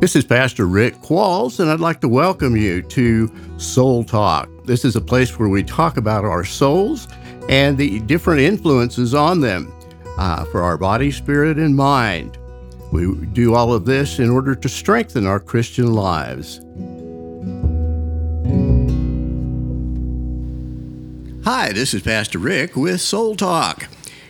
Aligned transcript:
This 0.00 0.14
is 0.14 0.24
Pastor 0.24 0.66
Rick 0.66 0.94
Qualls, 0.98 1.58
and 1.58 1.68
I'd 1.68 1.80
like 1.80 2.00
to 2.02 2.08
welcome 2.08 2.56
you 2.56 2.82
to 2.82 3.32
Soul 3.56 4.04
Talk. 4.04 4.48
This 4.64 4.84
is 4.84 4.94
a 4.94 5.00
place 5.00 5.36
where 5.40 5.48
we 5.48 5.64
talk 5.64 5.96
about 5.96 6.24
our 6.24 6.44
souls 6.44 7.08
and 7.48 7.76
the 7.76 7.98
different 8.00 8.40
influences 8.40 9.12
on 9.12 9.40
them 9.40 9.72
uh, 10.16 10.44
for 10.44 10.62
our 10.62 10.78
body, 10.78 11.10
spirit, 11.10 11.58
and 11.58 11.74
mind. 11.74 12.38
We 12.92 13.12
do 13.32 13.56
all 13.56 13.72
of 13.72 13.86
this 13.86 14.20
in 14.20 14.30
order 14.30 14.54
to 14.54 14.68
strengthen 14.68 15.26
our 15.26 15.40
Christian 15.40 15.92
lives. 15.92 16.60
Hi, 21.44 21.72
this 21.72 21.92
is 21.92 22.02
Pastor 22.02 22.38
Rick 22.38 22.76
with 22.76 23.00
Soul 23.00 23.34
Talk. 23.34 23.88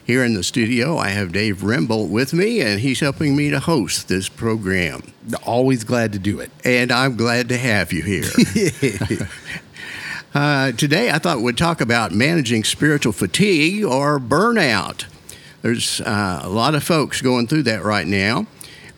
Here 0.08 0.24
in 0.24 0.32
the 0.32 0.42
studio, 0.42 0.96
I 0.96 1.08
have 1.10 1.32
Dave 1.32 1.58
Rembolt 1.58 2.08
with 2.08 2.32
me, 2.32 2.62
and 2.62 2.80
he's 2.80 3.00
helping 3.00 3.36
me 3.36 3.50
to 3.50 3.60
host 3.60 4.08
this 4.08 4.26
program. 4.26 5.12
Always 5.44 5.84
glad 5.84 6.14
to 6.14 6.18
do 6.18 6.40
it. 6.40 6.50
And 6.64 6.90
I'm 6.90 7.14
glad 7.14 7.50
to 7.50 7.58
have 7.58 7.92
you 7.92 8.02
here. 8.02 8.24
uh, 10.34 10.72
today, 10.72 11.10
I 11.10 11.18
thought 11.18 11.42
we'd 11.42 11.58
talk 11.58 11.82
about 11.82 12.12
managing 12.12 12.64
spiritual 12.64 13.12
fatigue 13.12 13.84
or 13.84 14.18
burnout. 14.18 15.04
There's 15.60 16.00
uh, 16.00 16.40
a 16.42 16.48
lot 16.48 16.74
of 16.74 16.82
folks 16.82 17.20
going 17.20 17.46
through 17.46 17.64
that 17.64 17.84
right 17.84 18.06
now. 18.06 18.46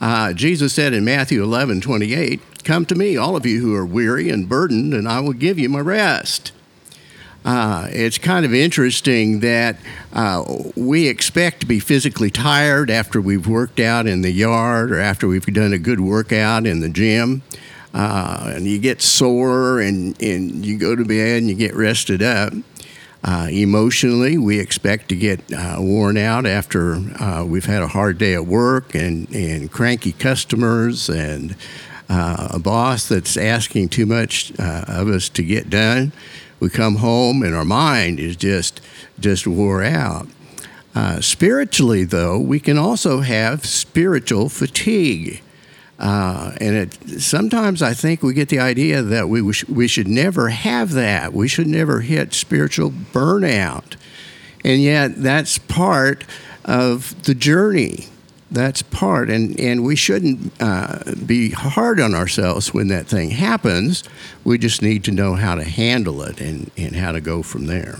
Uh, 0.00 0.32
Jesus 0.32 0.72
said 0.72 0.92
in 0.92 1.04
Matthew 1.04 1.42
11 1.42 1.80
28, 1.80 2.62
Come 2.62 2.86
to 2.86 2.94
me, 2.94 3.16
all 3.16 3.34
of 3.34 3.44
you 3.44 3.60
who 3.60 3.74
are 3.74 3.84
weary 3.84 4.30
and 4.30 4.48
burdened, 4.48 4.94
and 4.94 5.08
I 5.08 5.18
will 5.18 5.32
give 5.32 5.58
you 5.58 5.68
my 5.68 5.80
rest. 5.80 6.52
Uh, 7.44 7.86
it's 7.90 8.18
kind 8.18 8.44
of 8.44 8.52
interesting 8.52 9.40
that 9.40 9.76
uh, 10.12 10.44
we 10.76 11.08
expect 11.08 11.60
to 11.60 11.66
be 11.66 11.80
physically 11.80 12.30
tired 12.30 12.90
after 12.90 13.20
we've 13.20 13.46
worked 13.46 13.80
out 13.80 14.06
in 14.06 14.20
the 14.20 14.30
yard 14.30 14.92
or 14.92 14.98
after 14.98 15.26
we've 15.26 15.46
done 15.46 15.72
a 15.72 15.78
good 15.78 16.00
workout 16.00 16.66
in 16.66 16.80
the 16.80 16.88
gym. 16.88 17.42
Uh, 17.94 18.52
and 18.54 18.66
you 18.66 18.78
get 18.78 19.00
sore 19.00 19.80
and, 19.80 20.20
and 20.22 20.64
you 20.64 20.78
go 20.78 20.94
to 20.94 21.04
bed 21.04 21.38
and 21.38 21.48
you 21.48 21.54
get 21.54 21.74
rested 21.74 22.22
up. 22.22 22.52
Uh, 23.22 23.48
emotionally, 23.50 24.38
we 24.38 24.58
expect 24.58 25.08
to 25.08 25.16
get 25.16 25.40
uh, 25.52 25.76
worn 25.78 26.16
out 26.16 26.46
after 26.46 26.94
uh, 27.20 27.44
we've 27.44 27.66
had 27.66 27.82
a 27.82 27.88
hard 27.88 28.16
day 28.16 28.34
at 28.34 28.46
work 28.46 28.94
and, 28.94 29.28
and 29.34 29.70
cranky 29.70 30.12
customers 30.12 31.08
and 31.08 31.56
a 32.08 32.58
boss 32.58 33.08
that's 33.08 33.36
asking 33.36 33.88
too 33.88 34.04
much 34.04 34.50
of 34.58 35.08
us 35.08 35.28
to 35.28 35.42
get 35.42 35.70
done 35.70 36.12
we 36.60 36.68
come 36.68 36.96
home 36.96 37.42
and 37.42 37.54
our 37.54 37.64
mind 37.64 38.20
is 38.20 38.36
just 38.36 38.80
just 39.18 39.46
wore 39.46 39.82
out. 39.82 40.28
Uh, 40.94 41.20
spiritually, 41.20 42.04
though, 42.04 42.38
we 42.38 42.58
can 42.58 42.76
also 42.76 43.20
have 43.20 43.64
spiritual 43.64 44.48
fatigue. 44.48 45.42
Uh, 45.98 46.52
and 46.60 46.74
it, 46.74 47.20
sometimes 47.20 47.82
I 47.82 47.92
think 47.94 48.22
we 48.22 48.32
get 48.32 48.48
the 48.48 48.58
idea 48.58 49.02
that 49.02 49.28
we, 49.28 49.42
we 49.42 49.86
should 49.86 50.08
never 50.08 50.48
have 50.48 50.92
that. 50.92 51.32
We 51.32 51.46
should 51.46 51.66
never 51.66 52.00
hit 52.00 52.32
spiritual 52.32 52.90
burnout. 52.90 53.96
And 54.64 54.82
yet, 54.82 55.16
that's 55.16 55.58
part 55.58 56.24
of 56.64 57.22
the 57.24 57.34
journey 57.34 58.06
that's 58.50 58.82
part, 58.82 59.30
and 59.30 59.58
and 59.60 59.84
we 59.84 59.94
shouldn't 59.96 60.52
uh, 60.60 60.98
be 61.26 61.50
hard 61.50 62.00
on 62.00 62.14
ourselves 62.14 62.74
when 62.74 62.88
that 62.88 63.06
thing 63.06 63.30
happens. 63.30 64.02
We 64.44 64.58
just 64.58 64.82
need 64.82 65.04
to 65.04 65.12
know 65.12 65.34
how 65.34 65.54
to 65.54 65.64
handle 65.64 66.22
it 66.22 66.40
and 66.40 66.70
and 66.76 66.96
how 66.96 67.12
to 67.12 67.20
go 67.20 67.42
from 67.42 67.66
there. 67.66 67.98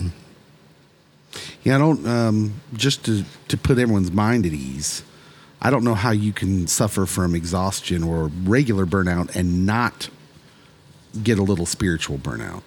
Yeah, 1.62 1.76
I 1.76 1.78
don't. 1.78 2.06
Um, 2.06 2.60
just 2.74 3.04
to 3.04 3.24
to 3.48 3.56
put 3.56 3.78
everyone's 3.78 4.10
mind 4.10 4.44
at 4.44 4.52
ease, 4.52 5.04
I 5.62 5.70
don't 5.70 5.84
know 5.84 5.94
how 5.94 6.10
you 6.10 6.32
can 6.32 6.66
suffer 6.66 7.06
from 7.06 7.34
exhaustion 7.34 8.02
or 8.02 8.30
regular 8.44 8.86
burnout 8.86 9.34
and 9.36 9.66
not 9.66 10.08
get 11.22 11.38
a 11.38 11.42
little 11.42 11.66
spiritual 11.66 12.18
burnout. 12.18 12.62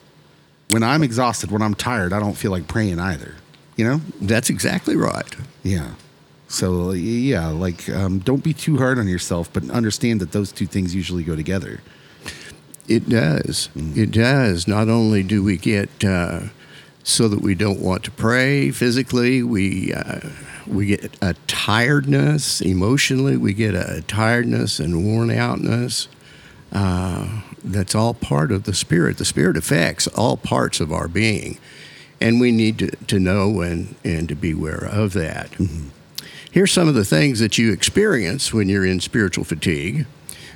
When 0.69 0.83
I'm 0.83 1.03
exhausted, 1.03 1.51
when 1.51 1.61
I'm 1.61 1.75
tired, 1.75 2.13
I 2.13 2.19
don't 2.19 2.35
feel 2.35 2.51
like 2.51 2.67
praying 2.67 2.99
either. 2.99 3.35
You 3.75 3.85
know, 3.85 4.01
that's 4.21 4.49
exactly 4.49 4.95
right. 4.95 5.35
Yeah. 5.63 5.93
So 6.53 6.91
yeah, 6.91 7.47
like 7.47 7.89
um, 7.89 8.19
don't 8.19 8.43
be 8.43 8.53
too 8.53 8.77
hard 8.77 8.99
on 8.99 9.07
yourself, 9.07 9.51
but 9.51 9.67
understand 9.71 10.21
that 10.21 10.33
those 10.33 10.51
two 10.51 10.67
things 10.67 10.93
usually 10.93 11.23
go 11.23 11.35
together. 11.35 11.81
It 12.87 13.09
does. 13.09 13.69
Mm. 13.75 13.97
It 13.97 14.11
does. 14.11 14.67
Not 14.67 14.87
only 14.87 15.23
do 15.23 15.43
we 15.43 15.57
get 15.57 15.89
uh, 16.03 16.41
so 17.03 17.27
that 17.27 17.41
we 17.41 17.55
don't 17.55 17.79
want 17.79 18.03
to 18.03 18.11
pray 18.11 18.69
physically, 18.69 19.41
we 19.41 19.95
uh, 19.95 20.19
we 20.67 20.85
get 20.85 21.17
a 21.23 21.33
tiredness 21.47 22.61
emotionally. 22.61 23.35
We 23.35 23.53
get 23.53 23.73
a 23.73 24.03
tiredness 24.07 24.79
and 24.79 25.03
worn 25.03 25.31
outness. 25.31 26.07
Uh, 26.71 27.41
that's 27.63 27.95
all 27.95 28.13
part 28.13 28.51
of 28.51 28.65
the 28.65 28.75
spirit. 28.75 29.17
The 29.17 29.25
spirit 29.25 29.57
affects 29.57 30.05
all 30.05 30.37
parts 30.37 30.79
of 30.79 30.91
our 30.91 31.07
being, 31.07 31.57
and 32.21 32.39
we 32.39 32.51
need 32.51 32.77
to, 32.77 32.91
to 33.07 33.19
know 33.19 33.61
and 33.61 33.95
and 34.03 34.29
to 34.29 34.35
be 34.35 34.51
aware 34.51 34.85
of 34.85 35.13
that. 35.13 35.49
Mm-hmm. 35.53 35.87
Here's 36.51 36.71
some 36.71 36.87
of 36.87 36.95
the 36.95 37.05
things 37.05 37.39
that 37.39 37.57
you 37.57 37.71
experience 37.71 38.53
when 38.53 38.69
you're 38.69 38.85
in 38.85 38.99
spiritual 38.99 39.43
fatigue. 39.43 40.05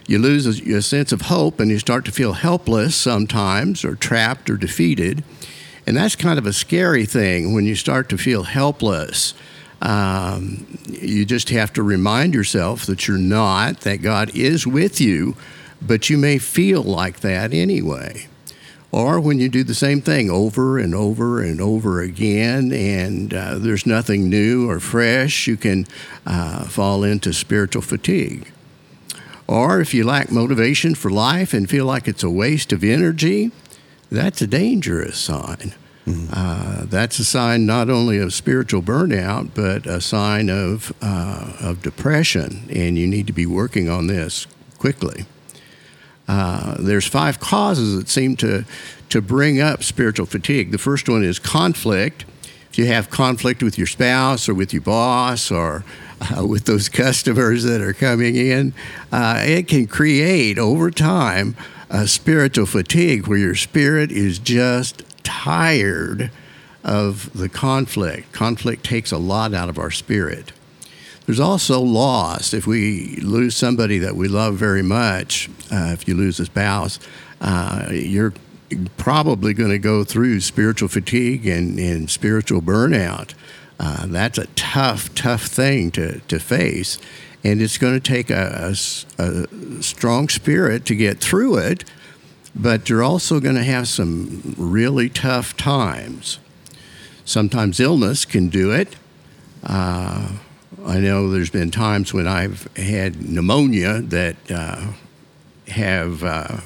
You 0.08 0.20
lose 0.20 0.46
a, 0.46 0.76
a 0.76 0.82
sense 0.82 1.12
of 1.12 1.22
hope 1.22 1.60
and 1.60 1.70
you 1.70 1.80
start 1.80 2.06
to 2.06 2.12
feel 2.12 2.34
helpless 2.34 2.96
sometimes, 2.96 3.84
or 3.84 3.96
trapped 3.96 4.50
or 4.50 4.58
defeated. 4.58 5.24
And 5.86 5.98
that's 5.98 6.16
kind 6.16 6.38
of 6.38 6.46
a 6.46 6.54
scary 6.54 7.06
thing 7.06 7.54
when 7.54 7.66
you 7.66 7.76
start 7.76 8.10
to 8.10 8.18
feel 8.18 8.44
helpless. 8.44 9.34
Um, 9.82 10.80
you 10.88 11.26
just 11.26 11.50
have 11.50 11.72
to 11.74 11.84
remind 11.84 12.34
yourself 12.34 12.86
that 12.86 13.08
you're 13.08 13.18
not, 13.18 13.82
that 13.82 14.02
God 14.02 14.36
is 14.36 14.66
with 14.66 15.00
you, 15.00 15.36
but 15.82 16.10
you 16.10 16.18
may 16.18 16.40
feel 16.40 16.82
like 16.84 17.20
that 17.20 17.54
anyway 17.54 18.28
or 18.92 19.20
when 19.20 19.40
you 19.40 19.50
do 19.50 19.64
the 19.64 19.75
same 19.75 20.02
thing 20.02 20.30
over 20.30 20.78
and 20.78 20.96
over 20.96 21.42
and 21.42 21.59
over 21.59 22.02
again 22.02 22.72
and 22.72 23.34
uh, 23.34 23.58
there's 23.58 23.86
nothing 23.86 24.30
new 24.30 24.70
or 24.70 24.80
fresh, 24.80 25.48
you 25.48 25.58
can 25.58 25.86
uh, 26.25 26.66
fall 26.66 27.03
into 27.03 27.34
spiritual 27.34 27.81
fatigue. 27.81 28.52
Or 29.48 29.80
if 29.80 29.94
you 29.94 30.03
lack 30.03 30.31
motivation 30.31 30.96
for 30.96 31.09
life 31.09 31.53
and 31.53 31.70
feel 31.70 31.86
like 31.86 32.08
it's 32.08 32.24
a 32.24 32.30
waste 32.30 32.74
of 32.74 32.84
energy, 32.84 33.52
that's 34.12 34.42
a 34.42 34.48
dangerous 34.48 35.18
sign. 35.18 35.74
Mm-hmm. 36.06 36.28
Uh, 36.31 36.86
that's 36.86 37.19
a 37.19 37.25
sign 37.25 37.66
not 37.66 37.90
only 37.90 38.18
of 38.18 38.34
spiritual 38.34 38.81
burnout, 38.81 39.52
but 39.54 39.86
a 39.86 40.00
sign 40.00 40.50
of, 40.50 40.94
uh, 41.02 41.54
of 41.59 41.81
depression, 41.81 42.69
and 42.74 42.98
you 42.98 43.08
need 43.08 43.28
to 43.28 43.34
be 43.34 43.46
working 43.46 43.90
on 43.90 44.08
this 44.08 44.48
quickly. 44.78 45.25
Uh, 46.28 46.76
there's 46.80 47.08
five 47.08 47.40
causes 47.40 47.96
that 47.98 48.10
seem 48.10 48.36
to, 48.38 48.66
to 49.10 49.22
bring 49.22 49.62
up 49.62 49.84
spiritual 49.84 50.26
fatigue. 50.26 50.72
The 50.72 50.78
first 50.78 51.08
one 51.08 51.24
is 51.24 51.40
conflict. 51.40 52.26
If 52.70 52.78
you 52.78 52.86
have 52.88 53.10
conflict 53.10 53.64
with 53.64 53.78
your 53.78 53.88
spouse 53.88 54.50
or 54.50 54.54
with 54.54 54.74
your 54.74 54.82
boss 54.82 55.52
or 55.52 55.84
uh, 56.22 56.46
with 56.46 56.66
those 56.66 56.90
customers 57.04 57.64
that 57.64 57.82
are 57.82 57.94
coming 57.94 58.36
in, 58.36 58.74
uh, 59.12 59.42
it 59.46 59.68
can 59.68 59.88
create 59.88 60.58
over 60.58 60.92
time 60.92 61.56
a 61.90 62.08
spiritual 62.08 62.66
fatigue 62.66 63.28
where 63.28 63.38
your 63.38 63.56
spirit 63.56 64.12
is 64.12 64.40
just 64.40 65.04
tired 65.24 66.30
of 66.84 67.32
the 67.38 67.50
conflict. 67.50 68.32
Conflict 68.32 68.84
takes 68.84 69.12
a 69.12 69.18
lot 69.18 69.54
out 69.54 69.70
of 69.70 69.78
our 69.78 69.92
spirit. 69.92 70.52
There's 71.28 71.42
also 71.42 71.82
loss. 71.82 72.54
If 72.54 72.66
we 72.66 73.18
lose 73.18 73.56
somebody 73.56 74.00
that 74.00 74.16
we 74.16 74.30
love 74.30 74.56
very 74.56 74.82
much, 74.82 75.50
uh, 75.70 75.92
if 75.92 76.08
you 76.08 76.16
lose 76.16 76.40
a 76.40 76.46
spouse, 76.46 77.00
uh, 77.42 77.90
you're 77.92 78.34
probably 78.96 79.54
going 79.54 79.70
to 79.70 79.78
go 79.78 80.06
through 80.06 80.40
spiritual 80.40 80.88
fatigue 80.88 81.46
and, 81.46 81.78
and 81.78 82.10
spiritual 82.10 82.62
burnout. 82.62 83.34
Uh, 83.78 84.06
that's 84.08 84.38
a 84.38 84.48
tough, 84.56 85.14
tough 85.16 85.44
thing 85.44 85.92
to, 85.92 86.22
to 86.22 86.40
face. 86.40 86.98
And 87.44 87.62
it's 87.62 87.78
going 87.78 87.94
to 87.94 88.00
take 88.00 88.30
a, 88.30 88.74
a, 89.19 89.24
a 89.24 89.84
strong 89.84 90.30
spirit 90.30 90.86
to 90.86 90.96
get 90.96 91.19
through 91.19 91.57
it, 91.57 91.84
but 92.56 92.90
you're 92.90 93.04
also 93.04 93.42
going 93.42 93.56
to 93.56 93.63
have 93.63 93.90
some 93.90 94.56
really 94.57 95.10
tough 95.10 95.57
times. 95.57 96.40
Sometimes 97.25 97.81
illness 97.81 98.24
can 98.24 98.48
do 98.48 98.72
it. 98.72 98.96
Uh, 99.62 100.38
I 100.88 101.00
know 101.00 101.30
there's 101.30 101.50
been 101.50 101.69
times 101.69 102.13
when 102.13 102.28
I've 102.28 102.68
had 102.78 103.22
pneumonia 103.22 104.01
that 104.04 104.38
uh, 104.50 104.94
have 105.68 106.24
uh, 106.24 106.57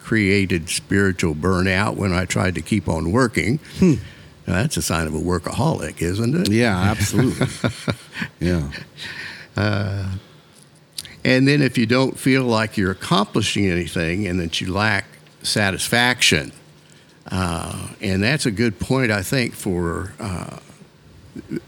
created 0.00 0.70
spiritual 0.70 1.34
burnout 1.34 1.96
when 1.96 2.12
I 2.12 2.24
tried 2.24 2.54
to 2.54 2.62
keep 2.62 2.88
on 2.88 3.10
working. 3.10 3.58
Hmm. 3.78 3.94
Now, 4.46 4.54
that's 4.54 4.76
a 4.76 4.82
sign 4.82 5.06
of 5.06 5.14
a 5.14 5.18
workaholic, 5.18 6.00
isn't 6.00 6.34
it? 6.34 6.50
Yeah, 6.50 6.78
absolutely. 6.78 7.48
yeah. 8.40 8.70
Uh, 9.56 10.12
and 11.24 11.46
then 11.46 11.60
if 11.60 11.76
you 11.76 11.84
don't 11.84 12.18
feel 12.18 12.44
like 12.44 12.78
you're 12.78 12.92
accomplishing 12.92 13.68
anything 13.68 14.26
and 14.26 14.40
that 14.40 14.60
you 14.60 14.72
lack 14.72 15.04
satisfaction, 15.42 16.52
uh, 17.30 17.88
and 18.00 18.22
that's 18.22 18.46
a 18.46 18.50
good 18.50 18.78
point, 18.78 19.10
I 19.10 19.22
think, 19.22 19.52
for 19.52 20.14
uh, 20.18 20.58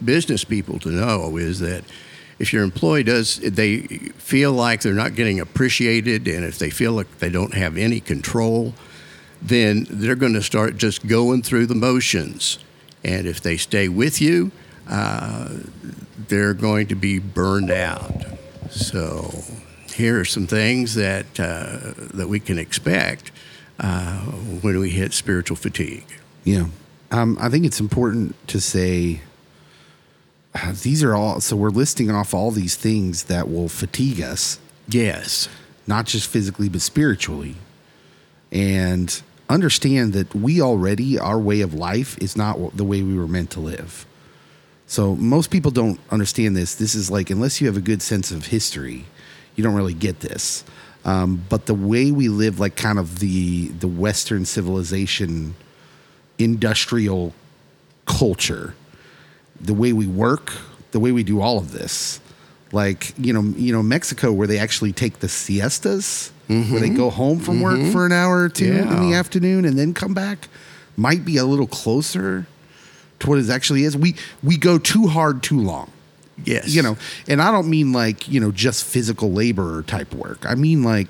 business 0.05 0.45
people 0.45 0.79
to 0.81 0.89
know 0.89 1.37
is 1.37 1.61
that 1.61 1.85
if 2.39 2.53
your 2.53 2.63
employee 2.63 3.03
does, 3.03 3.37
they 3.37 3.81
feel 3.81 4.53
like 4.53 4.81
they're 4.81 4.95
not 4.95 5.15
getting 5.15 5.41
appreciated, 5.41 6.27
and 6.27 6.45
if 6.45 6.59
they 6.59 6.71
feel 6.71 6.93
like 6.93 7.19
they 7.19 7.29
don't 7.29 7.53
have 7.53 7.77
any 7.77 8.01
control, 8.01 8.75
then 9.43 9.87
they're 9.91 10.15
going 10.15 10.33
to 10.33 10.43
start 10.43 10.77
just 10.79 11.07
going 11.07 11.43
through 11.43 11.67
the 11.67 11.75
motions. 11.75 12.59
And 13.05 13.27
if 13.27 13.41
they 13.43 13.59
stay 13.59 13.89
with 13.89 14.21
you, 14.21 14.53
uh, 14.89 15.49
they're 16.29 16.55
going 16.55 16.87
to 16.89 16.95
be 16.95 17.19
burned 17.19 17.71
out. 17.71 18.25
So 18.71 19.45
here 19.95 20.21
are 20.21 20.25
some 20.25 20.47
things 20.47 20.95
that 20.95 21.39
uh, 21.39 21.93
that 22.15 22.29
we 22.29 22.41
can 22.41 22.59
expect 22.59 23.33
uh, 23.79 24.21
when 24.63 24.79
we 24.79 24.91
hit 24.91 25.13
spiritual 25.13 25.57
fatigue. 25.57 26.07
Yeah. 26.45 26.67
Um, 27.11 27.37
I 27.41 27.49
think 27.49 27.67
it's 27.67 27.81
important 27.81 28.37
to 28.49 28.61
say 28.61 29.21
these 30.83 31.03
are 31.03 31.15
all, 31.15 31.41
so 31.41 31.57
we're 31.57 31.71
listing 31.71 32.11
off 32.11 32.35
all 32.35 32.51
these 32.51 32.77
things 32.77 33.25
that 33.25 33.51
will 33.51 33.69
fatigue 33.69 34.21
us, 34.21 34.59
Yes. 34.89 35.49
not 35.87 36.07
just 36.07 36.29
physically, 36.29 36.69
but 36.69 36.81
spiritually. 36.81 37.57
And 38.53 39.23
understand 39.49 40.13
that 40.15 40.35
we 40.35 40.61
already, 40.61 41.19
our 41.19 41.39
way 41.39 41.61
of 41.61 41.75
life 41.75 42.19
is 42.19 42.37
not 42.37 42.77
the 42.77 42.85
way 42.85 43.03
we 43.03 43.17
were 43.17 43.29
meant 43.29 43.51
to 43.53 43.61
live. 43.61 44.07
So 44.87 45.15
most 45.15 45.51
people 45.51 45.71
don't 45.71 46.01
understand 46.11 46.57
this. 46.57 46.75
This 46.75 46.97
is 46.97 47.11
like, 47.11 47.31
unless 47.31 47.61
you 47.61 47.69
have 47.69 47.77
a 47.77 47.81
good 47.81 48.03
sense 48.03 48.33
of 48.33 48.47
history, 48.47 49.05
you 49.55 49.63
don't 49.63 49.75
really 49.75 49.95
get 49.95 50.21
this. 50.21 50.65
Um, 51.05 51.45
but 51.49 51.67
the 51.67 51.75
way 51.75 52.11
we 52.11 52.29
live, 52.29 52.59
like 52.61 52.77
kind 52.77 52.99
of 52.99 53.21
the 53.21 53.69
the 53.69 53.89
Western 53.89 54.45
civilization, 54.45 55.55
industrial 56.39 57.33
culture, 58.05 58.75
the 59.61 59.75
way 59.75 59.93
we 59.93 60.07
work, 60.07 60.53
the 60.93 61.01
way 61.01 61.13
we 61.13 61.23
do 61.23 61.41
all 61.41 61.59
of 61.59 61.73
this, 61.73 62.21
like 62.73 63.13
you 63.19 63.33
know, 63.33 63.43
you 63.57 63.73
know, 63.73 63.83
Mexico, 63.83 64.33
where 64.33 64.47
they 64.47 64.59
actually 64.59 64.93
take 64.93 65.21
the 65.21 65.29
siestas, 65.29 66.33
where 66.47 66.59
they 66.59 66.89
mm-hmm. 66.89 66.97
go 66.97 67.11
home 67.11 67.39
from 67.39 67.61
work 67.61 67.79
mm-hmm. 67.79 67.93
for 67.93 68.07
an 68.07 68.13
hour 68.13 68.43
or 68.45 68.49
two 68.49 68.73
in 68.73 68.89
the 68.89 69.15
afternoon 69.15 69.65
and 69.65 69.79
then 69.79 69.95
come 69.95 70.15
back, 70.15 70.49
might 70.97 71.25
be 71.25 71.37
a 71.37 71.45
little 71.45 71.67
closer 71.67 72.47
to 73.21 73.29
what 73.29 73.39
it 73.39 73.49
actually 73.51 73.85
is. 73.85 73.97
We 73.97 74.17
we 74.43 74.57
go 74.57 74.79
too 74.79 75.07
hard 75.07 75.43
too 75.43 75.61
long. 75.61 75.91
Yes. 76.43 76.75
you 76.75 76.81
know 76.81 76.97
and 77.29 77.43
i 77.43 77.51
don't 77.53 77.69
mean 77.69 77.93
like 77.93 78.27
you 78.27 78.41
know 78.41 78.51
just 78.51 78.85
physical 78.85 79.31
labor 79.31 79.83
type 79.83 80.15
work. 80.15 80.47
I 80.47 80.55
mean 80.55 80.83
like 80.83 81.09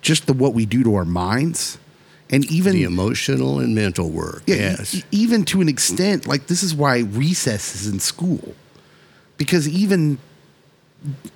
just 0.00 0.26
the 0.26 0.32
what 0.32 0.54
we 0.54 0.66
do 0.66 0.82
to 0.84 0.94
our 0.96 1.04
minds 1.04 1.78
and 2.30 2.44
even 2.50 2.72
the 2.72 2.82
emotional 2.84 3.60
and 3.60 3.74
mental 3.74 4.10
work. 4.10 4.42
yeah, 4.46 4.56
yes. 4.56 4.94
e- 4.96 5.02
even 5.12 5.44
to 5.44 5.60
an 5.60 5.68
extent 5.68 6.26
like 6.26 6.46
this 6.48 6.62
is 6.62 6.74
why 6.74 6.98
recess 7.00 7.74
is 7.74 7.86
in 7.86 8.00
school 8.00 8.54
because 9.38 9.68
even 9.68 10.18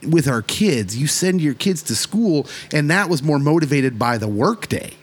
with 0.02 0.26
our 0.26 0.42
kids 0.42 0.96
you 0.96 1.06
send 1.06 1.40
your 1.40 1.54
kids 1.54 1.82
to 1.82 1.94
school 1.94 2.46
and 2.72 2.90
that 2.90 3.08
was 3.08 3.22
more 3.22 3.38
motivated 3.38 3.98
by 3.98 4.18
the 4.18 4.26
work 4.26 4.68
day 4.68 4.94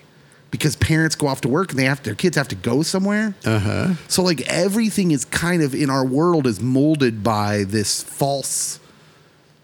because 0.51 0.75
parents 0.75 1.15
go 1.15 1.27
off 1.27 1.39
to 1.41 1.47
work 1.47 1.69
and 1.71 1.79
they 1.79 1.83
have 1.85 2.01
their 2.03 2.15
kids 2.15 2.35
have 2.35 2.47
to 2.47 2.55
go 2.55 2.81
somewhere 2.81 3.33
Uh 3.45 3.59
huh. 3.59 3.93
so 4.09 4.23
like 4.23 4.41
everything 4.47 5.11
is 5.11 5.23
kind 5.25 5.61
of 5.61 5.73
in 5.75 5.89
our 5.89 6.05
world 6.05 6.47
is 6.47 6.59
molded 6.59 7.23
by 7.23 7.63
this 7.65 8.03
false 8.03 8.79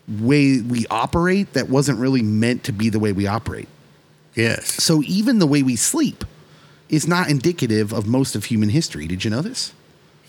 way 0.07 0.61
we 0.61 0.85
operate 0.89 1.53
that 1.53 1.69
wasn't 1.69 1.97
really 1.97 2.21
meant 2.21 2.63
to 2.65 2.71
be 2.73 2.89
the 2.89 2.99
way 2.99 3.11
we 3.13 3.25
operate. 3.25 3.69
Yes. 4.35 4.83
So 4.83 5.01
even 5.03 5.39
the 5.39 5.47
way 5.47 5.63
we 5.63 5.75
sleep 5.75 6.23
is 6.89 7.07
not 7.07 7.29
indicative 7.29 7.91
of 7.93 8.07
most 8.07 8.35
of 8.35 8.45
human 8.45 8.69
history. 8.69 9.07
Did 9.07 9.23
you 9.23 9.29
know 9.31 9.41
this? 9.41 9.73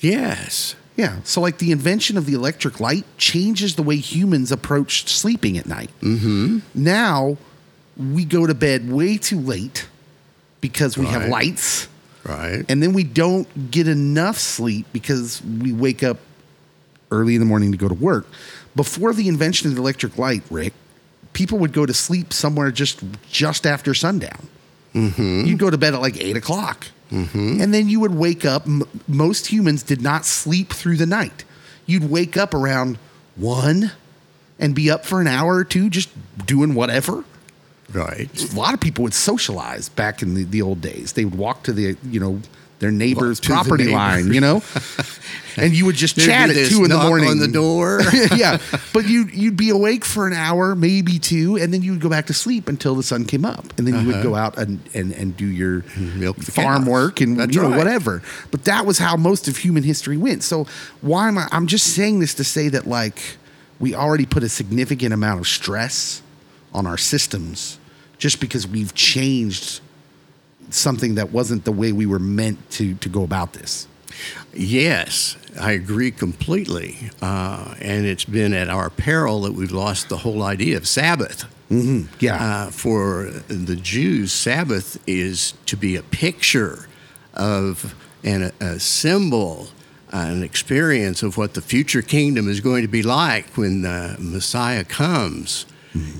Yes. 0.00 0.74
Yeah. 0.96 1.20
So 1.24 1.40
like 1.40 1.58
the 1.58 1.72
invention 1.72 2.16
of 2.16 2.26
the 2.26 2.34
electric 2.34 2.80
light 2.80 3.04
changes 3.18 3.74
the 3.76 3.82
way 3.82 3.96
humans 3.96 4.52
approach 4.52 5.08
sleeping 5.08 5.58
at 5.58 5.66
night. 5.66 5.90
Mm-hmm. 6.00 6.58
Now 6.74 7.36
we 7.96 8.24
go 8.24 8.46
to 8.46 8.54
bed 8.54 8.90
way 8.90 9.16
too 9.18 9.40
late 9.40 9.86
because 10.60 10.96
we 10.98 11.06
have 11.06 11.28
lights 11.28 11.88
Right. 12.24 12.64
and 12.70 12.82
then 12.82 12.94
we 12.94 13.04
don't 13.04 13.70
get 13.70 13.86
enough 13.86 14.38
sleep 14.38 14.86
because 14.94 15.42
we 15.44 15.72
wake 15.74 16.02
up 16.02 16.16
early 17.10 17.34
in 17.34 17.40
the 17.40 17.46
morning 17.46 17.70
to 17.72 17.76
go 17.78 17.86
to 17.88 17.94
work. 17.94 18.26
Before 18.74 19.12
the 19.12 19.28
invention 19.28 19.68
of 19.68 19.74
the 19.74 19.80
electric 19.82 20.16
light, 20.16 20.42
Rick, 20.50 20.72
people 21.34 21.58
would 21.58 21.72
go 21.72 21.84
to 21.84 21.92
sleep 21.92 22.32
somewhere 22.32 22.70
just 22.70 23.02
just 23.30 23.66
after 23.66 23.92
sundown. 23.92 24.48
Mm-hmm. 24.94 25.44
You'd 25.44 25.58
go 25.58 25.70
to 25.70 25.76
bed 25.76 25.92
at 25.92 26.00
like 26.00 26.18
eight 26.20 26.36
o'clock, 26.36 26.86
mm-hmm. 27.10 27.60
and 27.60 27.74
then 27.74 27.88
you 27.88 28.00
would 28.00 28.14
wake 28.14 28.44
up. 28.44 28.66
M- 28.66 28.84
most 29.06 29.48
humans 29.48 29.82
did 29.82 30.00
not 30.00 30.24
sleep 30.24 30.72
through 30.72 30.96
the 30.96 31.06
night. 31.06 31.44
You'd 31.84 32.08
wake 32.08 32.36
up 32.36 32.54
around 32.54 32.98
one, 33.36 33.92
and 34.58 34.74
be 34.74 34.90
up 34.90 35.04
for 35.04 35.20
an 35.20 35.26
hour 35.26 35.56
or 35.56 35.64
two, 35.64 35.90
just 35.90 36.08
doing 36.46 36.74
whatever 36.74 37.24
right. 37.92 38.52
a 38.52 38.56
lot 38.56 38.74
of 38.74 38.80
people 38.80 39.02
would 39.02 39.14
socialize 39.14 39.88
back 39.88 40.22
in 40.22 40.34
the, 40.34 40.44
the 40.44 40.62
old 40.62 40.80
days. 40.80 41.12
They 41.12 41.24
would 41.24 41.36
walk 41.36 41.62
to 41.64 41.72
the, 41.72 41.96
you 42.04 42.20
know, 42.20 42.40
their 42.78 42.90
neighbor's 42.90 43.40
the 43.40 43.46
property 43.46 43.84
neighbor. 43.84 43.96
line, 43.96 44.32
you 44.32 44.40
know, 44.40 44.62
and 45.56 45.74
you 45.74 45.86
would 45.86 45.94
just 45.94 46.18
chat 46.18 46.50
at 46.50 46.68
two 46.68 46.84
in 46.84 46.90
the 46.90 46.98
morning 46.98 47.28
on 47.28 47.38
the 47.38 47.48
door. 47.48 48.00
yeah, 48.36 48.58
but 48.92 49.06
you 49.06 49.26
you'd 49.32 49.56
be 49.56 49.70
awake 49.70 50.04
for 50.04 50.26
an 50.26 50.32
hour, 50.32 50.74
maybe 50.74 51.18
two, 51.18 51.56
and 51.56 51.72
then 51.72 51.82
you 51.82 51.92
would 51.92 52.00
go 52.00 52.08
back 52.08 52.26
to 52.26 52.34
sleep 52.34 52.68
until 52.68 52.94
the 52.94 53.02
sun 53.02 53.24
came 53.24 53.44
up, 53.44 53.64
and 53.78 53.86
then 53.86 54.00
you 54.00 54.06
would 54.06 54.16
uh-huh. 54.16 54.24
go 54.24 54.34
out 54.34 54.58
and, 54.58 54.80
and, 54.94 55.12
and 55.12 55.36
do 55.36 55.46
your 55.46 55.84
Milk 55.96 56.36
farm 56.38 56.82
cows. 56.82 56.88
work 56.88 57.20
and 57.20 57.38
That's 57.38 57.54
you 57.54 57.62
know 57.62 57.70
right. 57.70 57.78
whatever. 57.78 58.22
But 58.50 58.64
that 58.64 58.86
was 58.86 58.98
how 58.98 59.16
most 59.16 59.48
of 59.48 59.58
human 59.58 59.82
history 59.82 60.16
went. 60.16 60.42
So 60.42 60.66
why 61.00 61.28
am 61.28 61.38
I? 61.38 61.48
I'm 61.52 61.66
just 61.66 61.94
saying 61.94 62.20
this 62.20 62.34
to 62.34 62.44
say 62.44 62.68
that 62.68 62.86
like 62.86 63.18
we 63.78 63.94
already 63.94 64.26
put 64.26 64.42
a 64.42 64.48
significant 64.48 65.12
amount 65.12 65.40
of 65.40 65.46
stress 65.46 66.22
on 66.72 66.86
our 66.86 66.98
systems 66.98 67.78
just 68.18 68.40
because 68.40 68.66
we've 68.66 68.94
changed 68.94 69.80
something 70.70 71.14
that 71.16 71.32
wasn't 71.32 71.64
the 71.64 71.72
way 71.72 71.92
we 71.92 72.06
were 72.06 72.18
meant 72.18 72.70
to 72.72 72.94
to 72.94 73.08
go 73.08 73.22
about 73.22 73.52
this. 73.52 73.86
Yes, 74.52 75.36
I 75.60 75.72
agree 75.72 76.10
completely. 76.10 77.10
Uh, 77.20 77.74
and 77.80 78.06
it's 78.06 78.24
been 78.24 78.52
at 78.54 78.68
our 78.68 78.90
peril 78.90 79.42
that 79.42 79.52
we've 79.52 79.72
lost 79.72 80.08
the 80.08 80.18
whole 80.18 80.42
idea 80.42 80.76
of 80.76 80.86
Sabbath. 80.86 81.44
Yeah. 82.20 82.66
Uh, 82.66 82.70
for 82.70 83.24
the 83.48 83.76
Jews, 83.76 84.32
Sabbath 84.32 85.02
is 85.08 85.54
to 85.66 85.76
be 85.76 85.96
a 85.96 86.02
picture 86.02 86.86
of 87.32 87.94
and 88.22 88.44
a, 88.44 88.52
a 88.60 88.80
symbol, 88.80 89.68
uh, 90.12 90.28
an 90.30 90.42
experience 90.42 91.22
of 91.22 91.36
what 91.36 91.54
the 91.54 91.60
future 91.60 92.02
kingdom 92.02 92.48
is 92.48 92.60
going 92.60 92.82
to 92.82 92.88
be 92.88 93.02
like 93.02 93.46
when 93.56 93.82
the 93.82 94.16
Messiah 94.18 94.84
comes. 94.84 95.66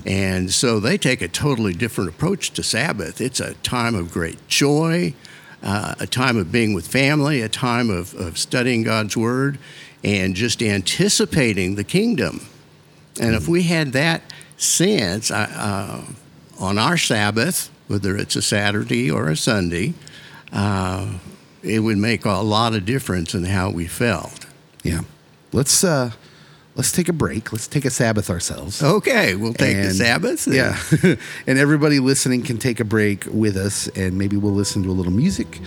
And 0.05 0.51
so 0.51 0.79
they 0.79 0.97
take 0.97 1.21
a 1.21 1.27
totally 1.27 1.73
different 1.73 2.09
approach 2.09 2.51
to 2.51 2.63
Sabbath. 2.63 3.19
It's 3.19 3.39
a 3.39 3.55
time 3.55 3.95
of 3.95 4.11
great 4.11 4.47
joy, 4.47 5.13
uh, 5.61 5.95
a 5.99 6.07
time 6.07 6.37
of 6.37 6.51
being 6.51 6.73
with 6.73 6.87
family, 6.87 7.41
a 7.41 7.49
time 7.49 7.89
of, 7.89 8.13
of 8.13 8.37
studying 8.37 8.83
God's 8.83 9.17
Word, 9.17 9.57
and 10.03 10.35
just 10.35 10.61
anticipating 10.61 11.75
the 11.75 11.83
kingdom. 11.83 12.47
And 13.19 13.35
if 13.35 13.47
we 13.47 13.63
had 13.63 13.93
that 13.93 14.21
sense 14.57 15.31
uh, 15.31 16.05
on 16.59 16.77
our 16.77 16.97
Sabbath, 16.97 17.69
whether 17.87 18.15
it's 18.17 18.35
a 18.35 18.41
Saturday 18.41 19.11
or 19.11 19.29
a 19.29 19.35
Sunday, 19.37 19.93
uh, 20.53 21.17
it 21.63 21.79
would 21.79 21.97
make 21.97 22.25
a 22.25 22.41
lot 22.41 22.75
of 22.75 22.85
difference 22.85 23.33
in 23.33 23.45
how 23.45 23.69
we 23.71 23.87
felt. 23.87 24.45
Yeah. 24.83 25.01
Let's 25.51 25.83
uh 25.83 26.11
let's 26.75 26.91
take 26.91 27.09
a 27.09 27.13
break. 27.13 27.51
Let's 27.51 27.67
take 27.67 27.85
a 27.85 27.89
Sabbath 27.89 28.29
ourselves. 28.29 28.81
Okay, 28.83 29.35
we'll 29.35 29.53
take 29.53 29.75
the 29.77 29.83
And- 29.87 29.95
Sabbath. 29.95 30.45
and- 30.47 30.55
Yeah. 30.55 30.77
and 31.47 31.57
everybody 31.59 31.99
listening 31.99 32.43
can 32.43 32.57
take 32.57 32.79
a 32.79 32.85
break 32.85 33.25
with 33.31 33.57
us 33.57 33.87
and 33.95 34.17
maybe 34.17 34.37
we'll 34.37 34.53
listen 34.53 34.83
to 34.83 34.89
a 34.89 34.93
little 34.93 35.13
music 35.13 35.59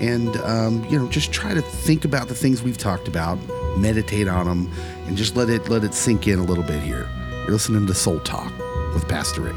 and 0.00 0.36
um, 0.38 0.84
you 0.90 0.98
know, 0.98 1.08
just 1.08 1.32
try 1.32 1.54
to 1.54 1.62
think 1.62 2.04
about 2.04 2.28
the 2.28 2.34
things 2.34 2.62
we've 2.62 2.76
talked 2.78 3.08
about, 3.08 3.38
meditate 3.78 4.28
on 4.28 4.46
them, 4.46 4.70
and 5.06 5.16
just 5.16 5.36
let 5.36 5.48
it 5.48 5.68
let 5.70 5.84
it 5.84 5.94
sink 5.94 6.28
in 6.28 6.38
a 6.38 6.44
little 6.44 6.64
bit 6.64 6.82
here. 6.82 7.08
You're 7.44 7.52
listening 7.52 7.86
to 7.86 7.94
Soul 7.94 8.20
Talk 8.20 8.52
with 8.92 9.08
Pastor 9.08 9.40
Rick. 9.42 9.54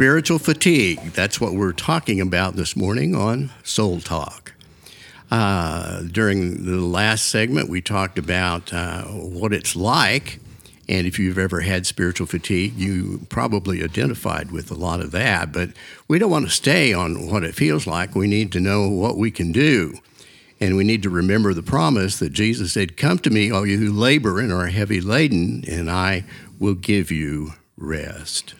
Spiritual 0.00 0.38
fatigue. 0.38 0.98
That's 1.12 1.42
what 1.42 1.52
we're 1.52 1.74
talking 1.74 2.22
about 2.22 2.56
this 2.56 2.74
morning 2.74 3.14
on 3.14 3.50
Soul 3.62 4.00
Talk. 4.00 4.54
Uh, 5.30 6.04
during 6.04 6.64
the 6.64 6.80
last 6.80 7.26
segment, 7.26 7.68
we 7.68 7.82
talked 7.82 8.18
about 8.18 8.72
uh, 8.72 9.02
what 9.02 9.52
it's 9.52 9.76
like 9.76 10.40
And 10.88 11.06
if 11.06 11.18
you've 11.18 11.36
ever 11.36 11.60
had 11.60 11.84
spiritual 11.84 12.26
fatigue, 12.26 12.78
you 12.78 13.26
probably 13.28 13.84
identified 13.84 14.50
with 14.50 14.70
a 14.70 14.74
lot 14.74 15.00
of 15.00 15.10
that. 15.10 15.52
But 15.52 15.68
we 16.08 16.18
don't 16.18 16.30
want 16.30 16.46
to 16.46 16.50
stay 16.50 16.94
on 16.94 17.26
what 17.30 17.44
it 17.44 17.54
feels 17.54 17.86
like. 17.86 18.14
We 18.14 18.26
need 18.26 18.52
to 18.52 18.60
know 18.60 18.88
what 18.88 19.18
we 19.18 19.30
can 19.30 19.52
do. 19.52 19.98
And 20.58 20.76
we 20.76 20.84
need 20.84 21.02
to 21.02 21.10
remember 21.10 21.52
the 21.52 21.62
promise 21.62 22.18
that 22.20 22.32
Jesus 22.32 22.72
said, 22.72 22.96
Come 22.96 23.18
to 23.18 23.28
me, 23.28 23.50
all 23.50 23.66
you 23.66 23.76
who 23.76 23.92
labor 23.92 24.40
and 24.40 24.50
are 24.50 24.68
heavy 24.68 25.02
laden, 25.02 25.62
and 25.68 25.90
I 25.90 26.24
will 26.58 26.74
give 26.74 27.10
you 27.10 27.52
rest. 27.76 28.54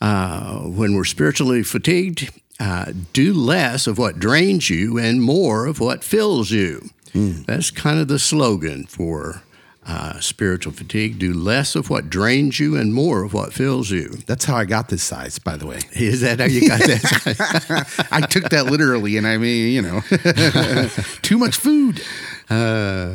Uh, 0.00 0.60
when 0.60 0.94
we're 0.94 1.04
spiritually 1.04 1.62
fatigued, 1.62 2.30
uh, 2.58 2.92
do 3.12 3.34
less 3.34 3.86
of 3.86 3.98
what 3.98 4.18
drains 4.18 4.70
you 4.70 4.98
and 4.98 5.22
more 5.22 5.66
of 5.66 5.80
what 5.80 6.04
fills 6.04 6.50
you. 6.50 6.90
Mm. 7.12 7.46
That's 7.46 7.70
kind 7.70 7.98
of 7.98 8.08
the 8.08 8.18
slogan 8.18 8.84
for 8.86 9.42
uh, 9.86 10.20
spiritual 10.20 10.72
fatigue. 10.72 11.18
Do 11.18 11.32
less 11.32 11.74
of 11.74 11.90
what 11.90 12.10
drains 12.10 12.60
you 12.60 12.76
and 12.76 12.94
more 12.94 13.24
of 13.24 13.32
what 13.32 13.52
fills 13.52 13.90
you. 13.90 14.18
That's 14.26 14.44
how 14.44 14.56
I 14.56 14.64
got 14.64 14.88
this 14.88 15.02
size, 15.02 15.38
by 15.38 15.56
the 15.56 15.66
way. 15.66 15.80
Is 15.92 16.20
that 16.20 16.38
how 16.38 16.46
you 16.46 16.68
got 16.68 16.80
that 16.80 18.08
I 18.12 18.20
took 18.20 18.50
that 18.50 18.66
literally, 18.66 19.16
and 19.16 19.26
I 19.26 19.38
mean, 19.38 19.72
you 19.72 19.82
know, 19.82 20.00
too 21.22 21.38
much 21.38 21.56
food. 21.56 22.02
Uh, 22.48 23.14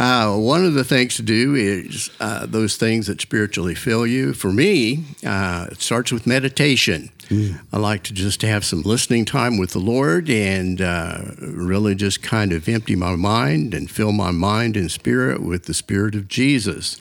uh, 0.00 0.34
one 0.34 0.64
of 0.64 0.72
the 0.72 0.82
things 0.82 1.16
to 1.16 1.22
do 1.22 1.54
is 1.54 2.10
uh, 2.20 2.46
those 2.46 2.78
things 2.78 3.06
that 3.06 3.20
spiritually 3.20 3.74
fill 3.74 4.06
you. 4.06 4.32
For 4.32 4.50
me, 4.50 5.04
uh, 5.26 5.66
it 5.70 5.82
starts 5.82 6.10
with 6.10 6.26
meditation. 6.26 7.10
Mm. 7.28 7.60
I 7.70 7.76
like 7.76 8.04
to 8.04 8.14
just 8.14 8.40
have 8.40 8.64
some 8.64 8.80
listening 8.80 9.26
time 9.26 9.58
with 9.58 9.72
the 9.72 9.78
Lord 9.78 10.30
and 10.30 10.80
uh, 10.80 11.18
really 11.38 11.94
just 11.94 12.22
kind 12.22 12.54
of 12.54 12.66
empty 12.66 12.96
my 12.96 13.14
mind 13.14 13.74
and 13.74 13.90
fill 13.90 14.12
my 14.12 14.30
mind 14.30 14.74
and 14.74 14.90
spirit 14.90 15.42
with 15.42 15.64
the 15.64 15.74
Spirit 15.74 16.14
of 16.14 16.28
Jesus. 16.28 16.98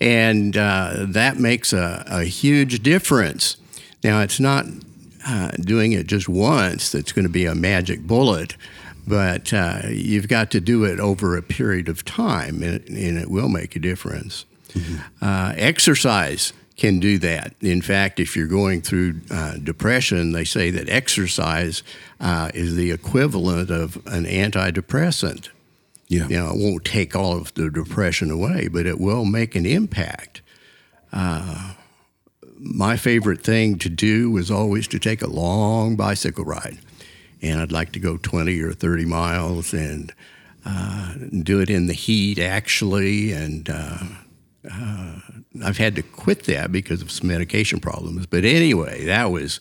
And 0.00 0.56
uh, 0.56 1.06
that 1.10 1.38
makes 1.38 1.72
a, 1.72 2.02
a, 2.08 2.24
huge 2.24 2.82
difference. 2.82 3.58
Now, 4.02 4.22
it's 4.22 4.40
not 4.40 4.66
uh, 5.24 5.52
doing 5.52 5.92
it 5.92 6.08
just 6.08 6.28
once 6.28 6.90
that's 6.90 7.12
going 7.12 7.26
to 7.26 7.32
be 7.32 7.46
a 7.46 7.54
magic 7.54 8.00
bullet 8.00 8.56
but 9.06 9.52
uh, 9.52 9.82
you've 9.88 10.28
got 10.28 10.50
to 10.52 10.60
do 10.60 10.84
it 10.84 11.00
over 11.00 11.36
a 11.36 11.42
period 11.42 11.88
of 11.88 12.04
time, 12.04 12.62
and, 12.62 12.86
and 12.88 13.18
it 13.18 13.30
will 13.30 13.48
make 13.48 13.76
a 13.76 13.78
difference. 13.78 14.44
Mm-hmm. 14.70 15.24
Uh, 15.24 15.52
exercise 15.56 16.52
can 16.76 16.98
do 16.98 17.18
that. 17.18 17.54
In 17.60 17.82
fact, 17.82 18.18
if 18.18 18.36
you're 18.36 18.48
going 18.48 18.82
through 18.82 19.20
uh, 19.30 19.56
depression, 19.58 20.32
they 20.32 20.44
say 20.44 20.70
that 20.70 20.88
exercise 20.88 21.82
uh, 22.20 22.50
is 22.54 22.74
the 22.74 22.90
equivalent 22.90 23.70
of 23.70 23.96
an 24.06 24.24
antidepressant. 24.24 25.50
Yeah. 26.08 26.28
You 26.28 26.36
know, 26.36 26.50
it 26.50 26.58
won't 26.58 26.84
take 26.84 27.14
all 27.14 27.36
of 27.36 27.54
the 27.54 27.70
depression 27.70 28.30
away, 28.30 28.68
but 28.68 28.86
it 28.86 29.00
will 29.00 29.24
make 29.24 29.54
an 29.54 29.66
impact. 29.66 30.42
Uh, 31.12 31.74
my 32.58 32.96
favorite 32.96 33.42
thing 33.42 33.78
to 33.78 33.88
do 33.88 34.30
was 34.30 34.50
always 34.50 34.88
to 34.88 34.98
take 34.98 35.22
a 35.22 35.28
long 35.28 35.96
bicycle 35.96 36.44
ride 36.44 36.78
and 37.44 37.60
I'd 37.60 37.72
like 37.72 37.92
to 37.92 38.00
go 38.00 38.16
20 38.16 38.60
or 38.62 38.72
30 38.72 39.04
miles 39.04 39.72
and 39.72 40.12
uh, 40.64 41.14
do 41.42 41.60
it 41.60 41.68
in 41.68 41.86
the 41.86 41.92
heat 41.92 42.38
actually. 42.38 43.32
And 43.32 43.68
uh, 43.68 43.98
uh, 44.70 45.20
I've 45.62 45.78
had 45.78 45.94
to 45.96 46.02
quit 46.02 46.44
that 46.44 46.72
because 46.72 47.02
of 47.02 47.10
some 47.10 47.28
medication 47.28 47.80
problems. 47.80 48.26
But 48.26 48.44
anyway, 48.44 49.04
that 49.04 49.30
was 49.30 49.60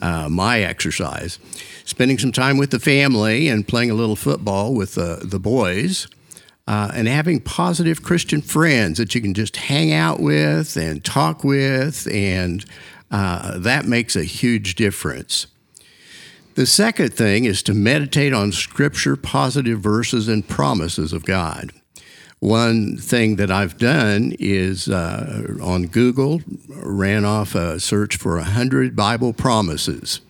uh, 0.00 0.28
my 0.28 0.60
exercise. 0.60 1.38
Spending 1.84 2.18
some 2.18 2.32
time 2.32 2.58
with 2.58 2.70
the 2.70 2.80
family 2.80 3.48
and 3.48 3.66
playing 3.66 3.90
a 3.90 3.94
little 3.94 4.16
football 4.16 4.74
with 4.74 4.94
the 4.94 5.40
boys. 5.40 6.08
Uh, 6.68 6.90
and 6.94 7.06
having 7.06 7.40
positive 7.40 8.02
Christian 8.02 8.42
friends 8.42 8.98
that 8.98 9.14
you 9.14 9.20
can 9.20 9.34
just 9.34 9.56
hang 9.56 9.92
out 9.92 10.18
with 10.18 10.76
and 10.76 11.04
talk 11.04 11.44
with, 11.44 12.08
and 12.12 12.64
uh, 13.12 13.56
that 13.58 13.84
makes 13.84 14.16
a 14.16 14.24
huge 14.24 14.74
difference. 14.74 15.46
The 16.56 16.64
second 16.64 17.12
thing 17.12 17.44
is 17.44 17.62
to 17.64 17.74
meditate 17.74 18.32
on 18.32 18.50
scripture, 18.50 19.14
positive 19.14 19.78
verses, 19.80 20.26
and 20.26 20.48
promises 20.48 21.12
of 21.12 21.26
God. 21.26 21.70
One 22.38 22.96
thing 22.96 23.36
that 23.36 23.50
I've 23.50 23.76
done 23.76 24.34
is 24.38 24.88
uh, 24.88 25.58
on 25.60 25.88
Google, 25.88 26.40
ran 26.66 27.26
off 27.26 27.54
a 27.54 27.78
search 27.78 28.16
for 28.16 28.36
100 28.36 28.96
Bible 28.96 29.34
promises. 29.34 30.22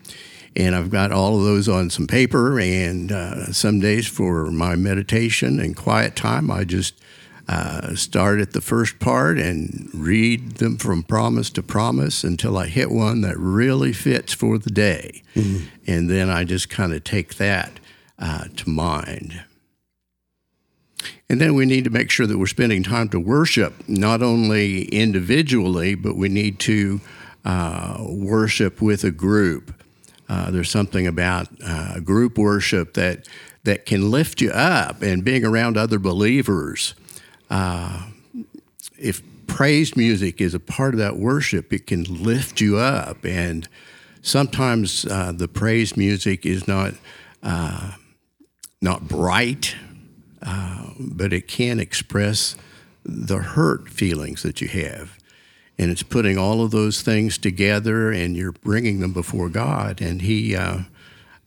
And 0.53 0.75
I've 0.75 0.89
got 0.89 1.13
all 1.13 1.37
of 1.37 1.45
those 1.45 1.69
on 1.69 1.89
some 1.89 2.07
paper. 2.07 2.59
And 2.59 3.09
uh, 3.09 3.53
some 3.53 3.79
days 3.79 4.05
for 4.05 4.51
my 4.51 4.75
meditation 4.75 5.61
and 5.61 5.77
quiet 5.77 6.17
time, 6.17 6.51
I 6.51 6.65
just 6.65 7.01
uh, 7.47 7.95
start 7.95 8.41
at 8.41 8.51
the 8.51 8.61
first 8.61 8.99
part 8.99 9.37
and 9.37 9.89
read 9.93 10.57
them 10.57 10.77
from 10.77 11.03
promise 11.03 11.49
to 11.51 11.63
promise 11.63 12.23
until 12.23 12.57
I 12.57 12.67
hit 12.67 12.91
one 12.91 13.21
that 13.21 13.37
really 13.37 13.93
fits 13.93 14.33
for 14.33 14.57
the 14.57 14.69
day. 14.69 15.23
Mm-hmm. 15.33 15.65
And 15.87 16.09
then 16.09 16.29
I 16.29 16.43
just 16.43 16.69
kind 16.69 16.93
of 16.93 17.03
take 17.03 17.35
that 17.35 17.79
uh, 18.19 18.45
to 18.57 18.69
mind. 18.69 19.43
And 21.29 21.39
then 21.39 21.55
we 21.55 21.65
need 21.65 21.83
to 21.85 21.89
make 21.89 22.11
sure 22.11 22.27
that 22.27 22.37
we're 22.37 22.47
spending 22.47 22.83
time 22.83 23.09
to 23.09 23.19
worship, 23.19 23.87
not 23.87 24.21
only 24.21 24.83
individually, 24.85 25.95
but 25.95 26.15
we 26.15 26.27
need 26.27 26.59
to 26.61 26.99
uh, 27.45 27.97
worship 28.09 28.81
with 28.81 29.03
a 29.03 29.11
group. 29.11 29.73
Uh, 30.27 30.51
there's 30.51 30.69
something 30.69 31.07
about 31.07 31.47
uh, 31.65 31.99
group 31.99 32.37
worship 32.37 32.93
that 32.95 33.27
that 33.63 33.85
can 33.85 34.09
lift 34.09 34.39
you 34.39 34.49
up, 34.51 35.01
and 35.01 35.25
being 35.25 35.43
around 35.43 35.75
other 35.75 35.99
believers 35.99 36.95
uh, 37.49 38.07
if 38.97 39.21
praise 39.47 39.95
music 39.95 40.41
is 40.41 40.53
a 40.53 40.59
part 40.59 40.93
of 40.93 40.99
that 40.99 41.17
worship, 41.17 41.71
it 41.73 41.87
can 41.87 42.03
lift 42.03 42.61
you 42.61 42.77
up. 42.77 43.25
And 43.25 43.67
sometimes 44.21 45.05
uh, 45.05 45.31
the 45.31 45.47
praise 45.47 45.95
music 45.97 46.45
is 46.45 46.67
not 46.67 46.93
uh, 47.41 47.93
not 48.81 49.07
bright, 49.07 49.75
uh, 50.41 50.89
but 50.99 51.33
it 51.33 51.47
can 51.47 51.79
express 51.79 52.55
the 53.03 53.37
hurt 53.37 53.89
feelings 53.89 54.43
that 54.43 54.61
you 54.61 54.67
have. 54.67 55.17
And 55.79 55.91
it's 55.91 56.03
putting 56.03 56.37
all 56.37 56.63
of 56.63 56.71
those 56.71 57.01
things 57.01 57.37
together, 57.37 58.11
and 58.11 58.35
you're 58.35 58.51
bringing 58.51 58.99
them 58.99 59.13
before 59.13 59.49
God. 59.49 60.01
And 60.01 60.23
He 60.23 60.55
uh, 60.55 60.79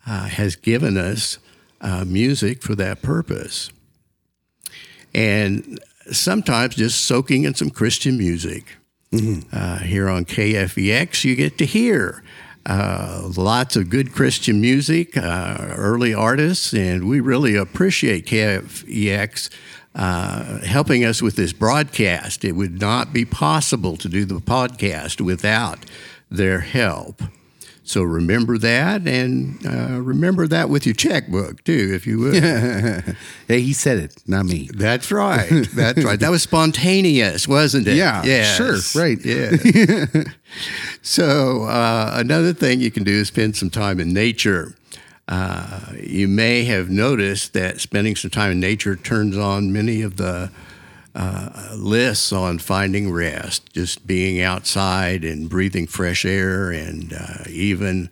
uh, 0.07 0.28
has 0.28 0.57
given 0.57 0.97
us 0.97 1.38
music 2.07 2.62
for 2.62 2.75
that 2.76 3.02
purpose. 3.02 3.71
And 5.14 5.81
sometimes 6.11 6.76
just 6.76 7.02
soaking 7.02 7.45
in 7.45 7.55
some 7.55 7.71
Christian 7.71 8.19
music. 8.19 8.76
Mm-hmm. 9.12 9.49
Uh, 9.52 9.79
here 9.79 10.09
on 10.09 10.25
KFEX, 10.25 11.25
you 11.25 11.35
get 11.35 11.59
to 11.59 11.67
hear 11.67 12.23
uh, 12.67 13.29
lots 13.37 13.75
of 13.75 13.90
good 13.90 14.12
Christian 14.12 14.61
music, 14.61 15.17
uh, 15.17 15.75
early 15.76 16.14
artists, 16.14 16.73
and 16.73 17.09
we 17.09 17.19
really 17.19 17.57
appreciate 17.57 18.26
KFEX 18.26 19.50
uh, 19.95 20.59
helping 20.61 21.05
us 21.05 21.21
with 21.21 21.37
this 21.37 21.52
broadcast. 21.52 22.45
It 22.45 22.52
would 22.52 22.81
not 22.81 23.12
be 23.12 23.25
possible 23.25 23.97
to 23.97 24.09
do 24.09 24.25
the 24.25 24.37
podcast 24.37 25.21
without 25.21 25.85
their 26.31 26.61
help. 26.61 27.23
So 27.83 28.03
remember 28.03 28.59
that, 28.59 29.07
and 29.07 29.59
uh, 29.67 30.01
remember 30.01 30.47
that 30.47 30.69
with 30.69 30.87
your 30.87 30.95
checkbook 30.95 31.65
too, 31.65 31.91
if 31.93 32.07
you 32.07 32.19
would. 32.21 32.43
hey, 33.49 33.61
he 33.61 33.73
said 33.73 33.99
it, 33.99 34.23
not 34.27 34.45
me. 34.47 34.69
That's 34.73 35.11
right. 35.11 35.49
That's 35.75 36.05
right. 36.05 36.21
That 36.21 36.31
was 36.31 36.43
spontaneous, 36.43 37.49
wasn't 37.49 37.89
it? 37.89 37.97
Yeah. 37.97 38.23
Yes. 38.23 38.57
Sure. 38.57 39.03
Right. 39.03 39.19
Yeah. 39.25 40.25
so 41.03 41.65
uh, 41.65 42.13
another 42.15 42.53
thing 42.53 42.81
you 42.81 42.91
can 42.91 43.03
do 43.03 43.13
is 43.13 43.29
spend 43.29 43.57
some 43.57 43.71
time 43.71 43.99
in 43.99 44.13
nature. 44.13 44.77
Uh, 45.27 45.93
you 46.01 46.29
may 46.29 46.65
have 46.65 46.91
noticed 46.91 47.55
that 47.55 47.81
spending 47.81 48.15
some 48.17 48.31
time 48.31 48.53
in 48.53 48.61
nature 48.61 48.97
turns 48.97 49.37
on 49.37 49.73
many 49.73 50.03
of 50.03 50.17
the 50.17 50.51
uh, 51.14 51.75
lists 51.76 52.33
on 52.33 52.59
finding 52.59 53.12
rest, 53.12 53.73
just 53.73 54.07
being 54.07 54.40
outside 54.40 55.25
and 55.25 55.49
breathing 55.49 55.87
fresh 55.87 56.25
air, 56.25 56.71
and 56.71 57.12
uh, 57.12 57.45
even 57.49 58.09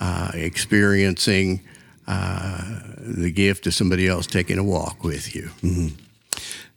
uh, 0.00 0.30
experiencing 0.34 1.60
uh, 2.06 2.80
the 2.98 3.30
gift 3.30 3.66
of 3.66 3.74
somebody 3.74 4.06
else 4.06 4.26
taking 4.26 4.58
a 4.58 4.64
walk 4.64 5.02
with 5.02 5.34
you. 5.34 5.50
Mm-hmm. 5.62 5.88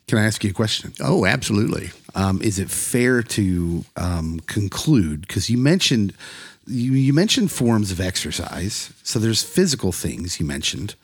Can 0.07 0.17
I 0.17 0.25
ask 0.25 0.43
you 0.43 0.49
a 0.49 0.53
question? 0.53 0.91
Oh, 0.99 1.25
absolutely. 1.25 1.91
Um, 2.15 2.41
is 2.41 2.57
it 2.57 2.71
fair 2.71 3.21
to 3.21 3.85
um, 3.95 4.39
conclude 4.47 5.21
because 5.21 5.51
you 5.51 5.57
mentioned 5.57 6.13
you, 6.65 6.93
you, 6.93 7.13
mentioned 7.13 7.51
forms 7.51 7.91
of 7.91 7.99
exercise? 7.99 8.91
So 9.03 9.19
there's 9.19 9.43
physical 9.43 9.91
things 9.91 10.39
you 10.39 10.45
mentioned, 10.45 10.95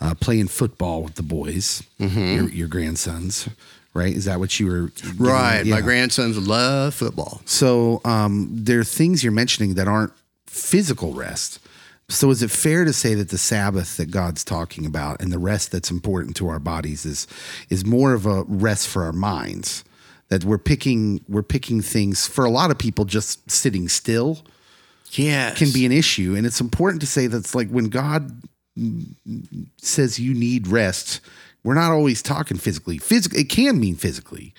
uh, 0.00 0.14
playing 0.14 0.48
football 0.48 1.02
with 1.02 1.14
the 1.14 1.22
boys, 1.22 1.82
mm-hmm. 1.98 2.18
your, 2.18 2.48
your 2.48 2.68
grandsons 2.68 3.48
right? 3.96 4.14
Is 4.14 4.26
that 4.26 4.38
what 4.38 4.60
you 4.60 4.66
were? 4.66 4.92
Right. 5.18 5.64
Yeah. 5.66 5.74
My 5.76 5.80
grandsons 5.80 6.36
love 6.38 6.94
football. 6.94 7.40
So 7.46 8.00
um, 8.04 8.48
there 8.52 8.78
are 8.80 8.84
things 8.84 9.24
you're 9.24 9.32
mentioning 9.32 9.74
that 9.74 9.88
aren't 9.88 10.12
physical 10.46 11.12
rest. 11.14 11.58
So 12.08 12.30
is 12.30 12.40
it 12.42 12.52
fair 12.52 12.84
to 12.84 12.92
say 12.92 13.14
that 13.14 13.30
the 13.30 13.38
Sabbath 13.38 13.96
that 13.96 14.12
God's 14.12 14.44
talking 14.44 14.86
about 14.86 15.20
and 15.20 15.32
the 15.32 15.40
rest 15.40 15.72
that's 15.72 15.90
important 15.90 16.36
to 16.36 16.46
our 16.48 16.60
bodies 16.60 17.04
is 17.04 17.26
is 17.68 17.84
more 17.84 18.12
of 18.12 18.26
a 18.26 18.44
rest 18.44 18.86
for 18.86 19.02
our 19.02 19.12
minds? 19.12 19.82
That 20.28 20.44
we're 20.44 20.58
picking 20.58 21.24
we're 21.28 21.42
picking 21.42 21.82
things 21.82 22.26
for 22.26 22.44
a 22.44 22.50
lot 22.50 22.70
of 22.70 22.78
people 22.78 23.04
just 23.06 23.50
sitting 23.50 23.88
still 23.88 24.38
Yes. 25.12 25.56
can 25.58 25.70
be 25.72 25.86
an 25.86 25.92
issue. 25.92 26.34
And 26.36 26.44
it's 26.46 26.60
important 26.60 27.00
to 27.00 27.06
say 27.06 27.26
that's 27.28 27.54
like 27.54 27.70
when 27.70 27.88
God 27.88 28.42
says 29.78 30.18
you 30.18 30.34
need 30.34 30.66
rest, 30.68 31.20
we're 31.66 31.74
not 31.74 31.90
always 31.90 32.22
talking 32.22 32.56
physically. 32.58 32.96
Physically, 32.96 33.40
it 33.40 33.48
can 33.48 33.80
mean 33.80 33.96
physically. 33.96 34.54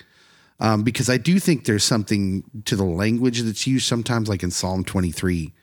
Um, 0.60 0.84
because 0.84 1.10
I 1.10 1.16
do 1.16 1.40
think 1.40 1.64
there's 1.64 1.86
something 1.86 2.44
to 2.66 2.76
the 2.76 2.84
language 2.84 3.40
that's 3.44 3.66
used 3.66 3.86
sometimes, 3.86 4.28
like 4.28 4.44
in 4.44 4.52
Psalm 4.52 4.84
23, 4.84 5.54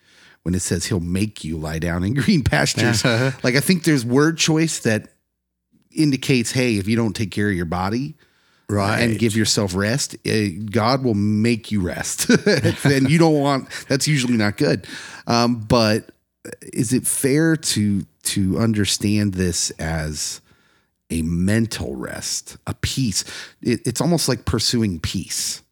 when 0.42 0.54
it 0.54 0.60
says 0.60 0.86
he'll 0.86 1.00
make 1.00 1.44
you 1.44 1.58
lie 1.58 1.78
down 1.78 2.02
in 2.02 2.14
green 2.22 2.42
pastures. 2.44 3.04
like 3.04 3.56
I 3.56 3.60
think 3.60 3.84
there's 3.84 4.06
word 4.06 4.38
choice 4.38 4.78
that 4.80 5.10
indicates, 5.94 6.50
hey, 6.50 6.78
if 6.78 6.88
you 6.88 6.96
don't 6.96 7.14
take 7.14 7.30
care 7.30 7.50
of 7.50 7.54
your 7.54 7.66
body, 7.66 8.14
right. 8.70 9.00
and 9.00 9.18
give 9.18 9.36
yourself 9.36 9.74
rest, 9.74 10.16
uh, 10.26 10.46
God 10.70 11.04
will 11.04 11.12
make 11.12 11.70
you 11.70 11.82
rest. 11.82 12.30
and 12.86 13.10
you 13.10 13.18
don't 13.18 13.38
want 13.38 13.68
that's 13.86 14.08
usually 14.08 14.38
not 14.38 14.56
good. 14.56 14.86
Um, 15.26 15.56
but 15.56 16.10
is 16.62 16.94
it 16.94 17.06
fair 17.06 17.54
to 17.54 18.06
to 18.22 18.58
understand 18.58 19.34
this 19.34 19.68
as 19.72 20.40
a 21.11 21.23
mental 21.23 21.96
rest, 21.96 22.56
a 22.66 22.75
peace? 22.75 23.25
It, 23.61 23.80
it's 23.87 24.00
almost 24.00 24.28
like 24.28 24.44
pursuing 24.44 25.00
peace 25.00 25.62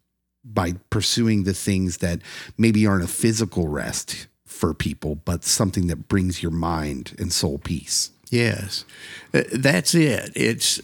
by 0.45 0.73
pursuing 0.89 1.43
the 1.43 1.53
things 1.53 1.97
that 1.97 2.19
maybe 2.57 2.85
aren't 2.85 3.03
a 3.03 3.07
physical 3.07 3.67
rest 3.67 4.27
for 4.45 4.73
people, 4.73 5.15
but 5.15 5.43
something 5.43 5.87
that 5.87 6.07
brings 6.07 6.43
your 6.43 6.51
mind 6.51 7.15
and 7.17 7.31
soul 7.31 7.57
peace. 7.57 8.11
Yes, 8.29 8.85
Uh, 9.33 9.43
that's 9.51 9.93
it. 9.93 10.31
It's 10.35 10.81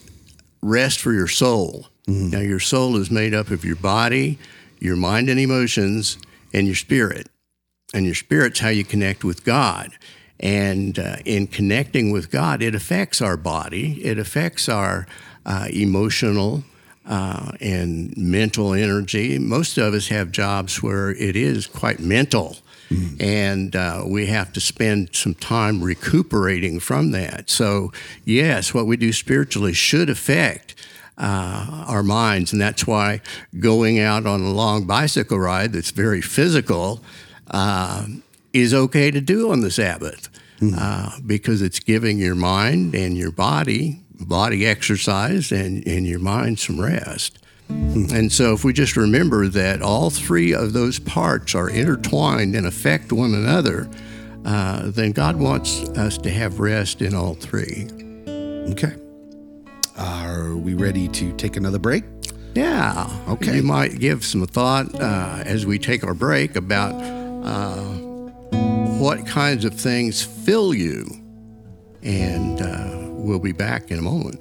rest 0.62 1.00
for 1.00 1.12
your 1.12 1.28
soul. 1.28 1.88
Now, 2.06 2.40
your 2.40 2.60
soul 2.60 2.96
is 2.96 3.10
made 3.10 3.34
up 3.34 3.50
of 3.50 3.64
your 3.64 3.76
body, 3.76 4.38
your 4.80 4.96
mind 4.96 5.28
and 5.28 5.38
emotions, 5.38 6.18
and 6.52 6.66
your 6.66 6.76
spirit. 6.76 7.28
And 7.92 8.06
your 8.06 8.14
spirit's 8.14 8.60
how 8.60 8.68
you 8.68 8.84
connect 8.84 9.24
with 9.24 9.44
God. 9.44 9.90
And 10.40 10.98
uh, 10.98 11.16
in 11.24 11.46
connecting 11.46 12.10
with 12.10 12.30
God, 12.30 12.62
it 12.62 12.74
affects 12.74 13.20
our 13.20 13.36
body, 13.36 14.04
it 14.04 14.18
affects 14.18 14.68
our 14.68 15.06
uh, 15.46 15.68
emotional 15.70 16.64
uh, 17.06 17.52
and 17.60 18.16
mental 18.16 18.72
energy. 18.72 19.38
Most 19.38 19.76
of 19.78 19.94
us 19.94 20.08
have 20.08 20.32
jobs 20.32 20.82
where 20.82 21.10
it 21.10 21.36
is 21.36 21.66
quite 21.66 22.00
mental. 22.00 22.56
And 23.20 23.76
uh, 23.76 24.02
we 24.04 24.26
have 24.26 24.52
to 24.54 24.60
spend 24.60 25.14
some 25.14 25.34
time 25.34 25.80
recuperating 25.80 26.80
from 26.80 27.12
that. 27.12 27.48
So, 27.48 27.92
yes, 28.24 28.74
what 28.74 28.86
we 28.86 28.96
do 28.96 29.12
spiritually 29.12 29.72
should 29.72 30.10
affect 30.10 30.74
uh, 31.16 31.84
our 31.86 32.02
minds. 32.02 32.52
And 32.52 32.60
that's 32.60 32.88
why 32.88 33.20
going 33.60 34.00
out 34.00 34.26
on 34.26 34.40
a 34.40 34.50
long 34.50 34.86
bicycle 34.86 35.38
ride 35.38 35.72
that's 35.72 35.92
very 35.92 36.20
physical 36.20 37.00
uh, 37.50 38.06
is 38.52 38.74
okay 38.74 39.10
to 39.10 39.20
do 39.20 39.50
on 39.50 39.60
the 39.60 39.70
Sabbath 39.70 40.28
uh, 40.76 41.18
because 41.26 41.62
it's 41.62 41.80
giving 41.80 42.18
your 42.18 42.34
mind 42.34 42.94
and 42.94 43.16
your 43.16 43.30
body 43.30 44.00
body 44.20 44.66
exercise 44.66 45.50
and, 45.50 45.86
and 45.86 46.06
your 46.06 46.18
mind 46.18 46.58
some 46.58 46.80
rest. 46.80 47.38
And 47.68 48.32
so, 48.32 48.52
if 48.52 48.64
we 48.64 48.72
just 48.72 48.96
remember 48.96 49.46
that 49.46 49.80
all 49.80 50.10
three 50.10 50.52
of 50.52 50.72
those 50.72 50.98
parts 50.98 51.54
are 51.54 51.70
intertwined 51.70 52.56
and 52.56 52.66
affect 52.66 53.12
one 53.12 53.32
another, 53.32 53.88
uh, 54.44 54.90
then 54.90 55.12
God 55.12 55.36
wants 55.36 55.88
us 55.90 56.18
to 56.18 56.30
have 56.30 56.58
rest 56.58 57.00
in 57.00 57.14
all 57.14 57.34
three. 57.34 57.88
Okay. 58.72 58.96
Are 59.96 60.56
we 60.56 60.74
ready 60.74 61.06
to 61.08 61.32
take 61.36 61.56
another 61.56 61.78
break? 61.78 62.02
Yeah. 62.56 63.08
Okay. 63.28 63.56
You 63.56 63.62
might 63.62 64.00
give 64.00 64.24
some 64.24 64.44
thought 64.46 64.92
uh, 64.96 65.44
as 65.46 65.64
we 65.64 65.78
take 65.78 66.02
our 66.02 66.14
break 66.14 66.56
about 66.56 66.94
uh, 66.94 68.09
what 69.00 69.26
kinds 69.26 69.64
of 69.64 69.72
things 69.72 70.22
fill 70.22 70.74
you. 70.74 71.06
And 72.02 72.60
uh, 72.60 73.08
we'll 73.12 73.38
be 73.38 73.52
back 73.52 73.90
in 73.90 73.98
a 73.98 74.02
moment. 74.02 74.38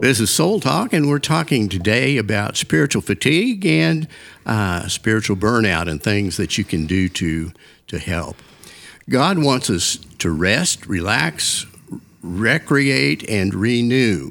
This 0.00 0.20
is 0.20 0.30
Soul 0.30 0.60
Talk, 0.60 0.92
and 0.92 1.08
we're 1.08 1.18
talking 1.18 1.68
today 1.68 2.18
about 2.18 2.56
spiritual 2.56 3.00
fatigue 3.00 3.64
and 3.64 4.06
uh, 4.44 4.88
spiritual 4.88 5.36
burnout 5.36 5.88
and 5.90 6.02
things 6.02 6.36
that 6.36 6.58
you 6.58 6.64
can 6.64 6.86
do 6.86 7.08
to, 7.08 7.50
to 7.88 7.98
help. 7.98 8.36
God 9.08 9.38
wants 9.38 9.70
us 9.70 9.96
to 10.18 10.30
rest, 10.30 10.86
relax, 10.86 11.64
recreate, 12.22 13.28
and 13.28 13.54
renew. 13.54 14.30